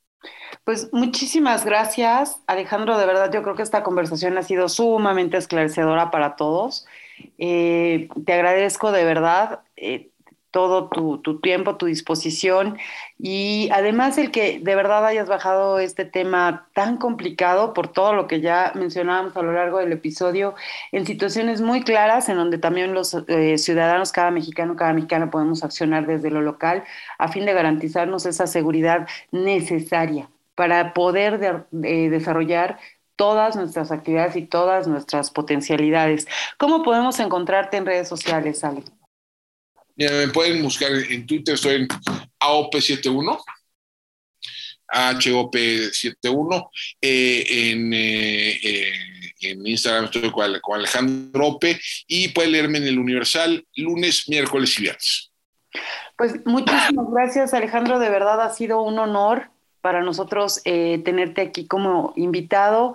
[0.63, 2.99] Pues muchísimas gracias, Alejandro.
[2.99, 6.87] De verdad, yo creo que esta conversación ha sido sumamente esclarecedora para todos.
[7.37, 10.10] Eh, te agradezco de verdad eh,
[10.51, 12.79] todo tu, tiempo, tu disposición
[13.19, 18.27] y además el que de verdad hayas bajado este tema tan complicado por todo lo
[18.27, 20.55] que ya mencionábamos a lo largo del episodio
[20.93, 25.63] en situaciones muy claras en donde también los eh, ciudadanos, cada mexicano, cada mexicana podemos
[25.63, 26.85] accionar desde lo local
[27.19, 32.79] a fin de garantizarnos esa seguridad necesaria para poder desarrollar
[33.17, 36.27] todas nuestras actividades y todas nuestras potencialidades.
[36.59, 38.83] ¿Cómo podemos encontrarte en redes sociales, Ale?
[40.09, 41.89] Me pueden buscar en Twitter, estoy en
[42.41, 43.43] AOP71,
[44.93, 46.71] HOP71,
[47.01, 48.93] eh, en, eh, eh,
[49.43, 54.83] en, Instagram estoy con, Alejandro Ope y pueden leerme en el Universal lunes, miércoles y
[54.83, 55.31] viernes.
[56.17, 61.67] Pues muchísimas gracias Alejandro, de verdad ha sido un honor para nosotros eh, tenerte aquí
[61.67, 62.95] como invitado.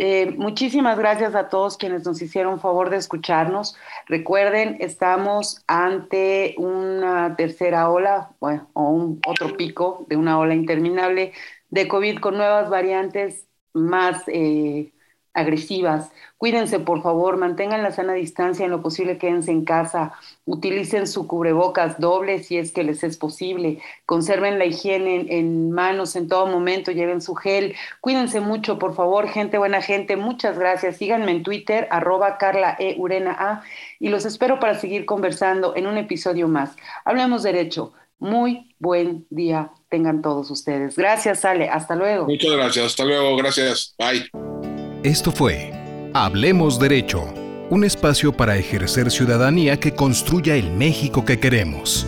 [0.00, 3.76] Eh, muchísimas gracias a todos quienes nos hicieron favor de escucharnos.
[4.06, 11.32] Recuerden, estamos ante una tercera ola, bueno, o un otro pico de una ola interminable
[11.70, 14.92] de COVID con nuevas variantes más eh,
[15.34, 16.10] agresivas.
[16.36, 20.12] Cuídense, por favor, mantengan la sana distancia, en lo posible quédense en casa,
[20.44, 26.14] utilicen su cubrebocas doble si es que les es posible, conserven la higiene en, manos
[26.16, 30.96] en todo momento, lleven su gel, cuídense mucho, por favor, gente, buena gente, muchas gracias.
[30.96, 32.94] Síganme en Twitter, arroba Carla e.
[32.98, 33.62] Urena A,
[33.98, 36.76] y los espero para seguir conversando en un episodio más.
[37.04, 37.92] Hablemos derecho.
[38.20, 40.96] Muy buen día tengan todos ustedes.
[40.96, 41.68] Gracias, Ale.
[41.68, 42.26] Hasta luego.
[42.26, 42.86] Muchas gracias.
[42.86, 43.36] Hasta luego.
[43.36, 43.94] Gracias.
[43.96, 44.57] Bye.
[45.04, 45.70] Esto fue
[46.12, 47.32] Hablemos Derecho,
[47.70, 52.04] un espacio para ejercer ciudadanía que construya el México que queremos.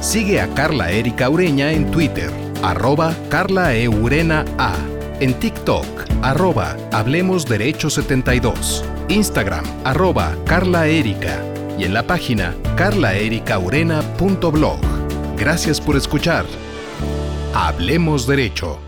[0.00, 2.30] Sigue a Carla Erika Ureña en Twitter,
[2.62, 4.74] arroba Carla Eurena A,
[5.20, 5.84] en TikTok,
[6.22, 11.38] arroba Hablemos Derecho 72, Instagram, arroba Carla Erika
[11.78, 14.80] y en la página carlaericaurena.blog.
[15.36, 16.46] Gracias por escuchar.
[17.52, 18.78] Hablemos Derecho.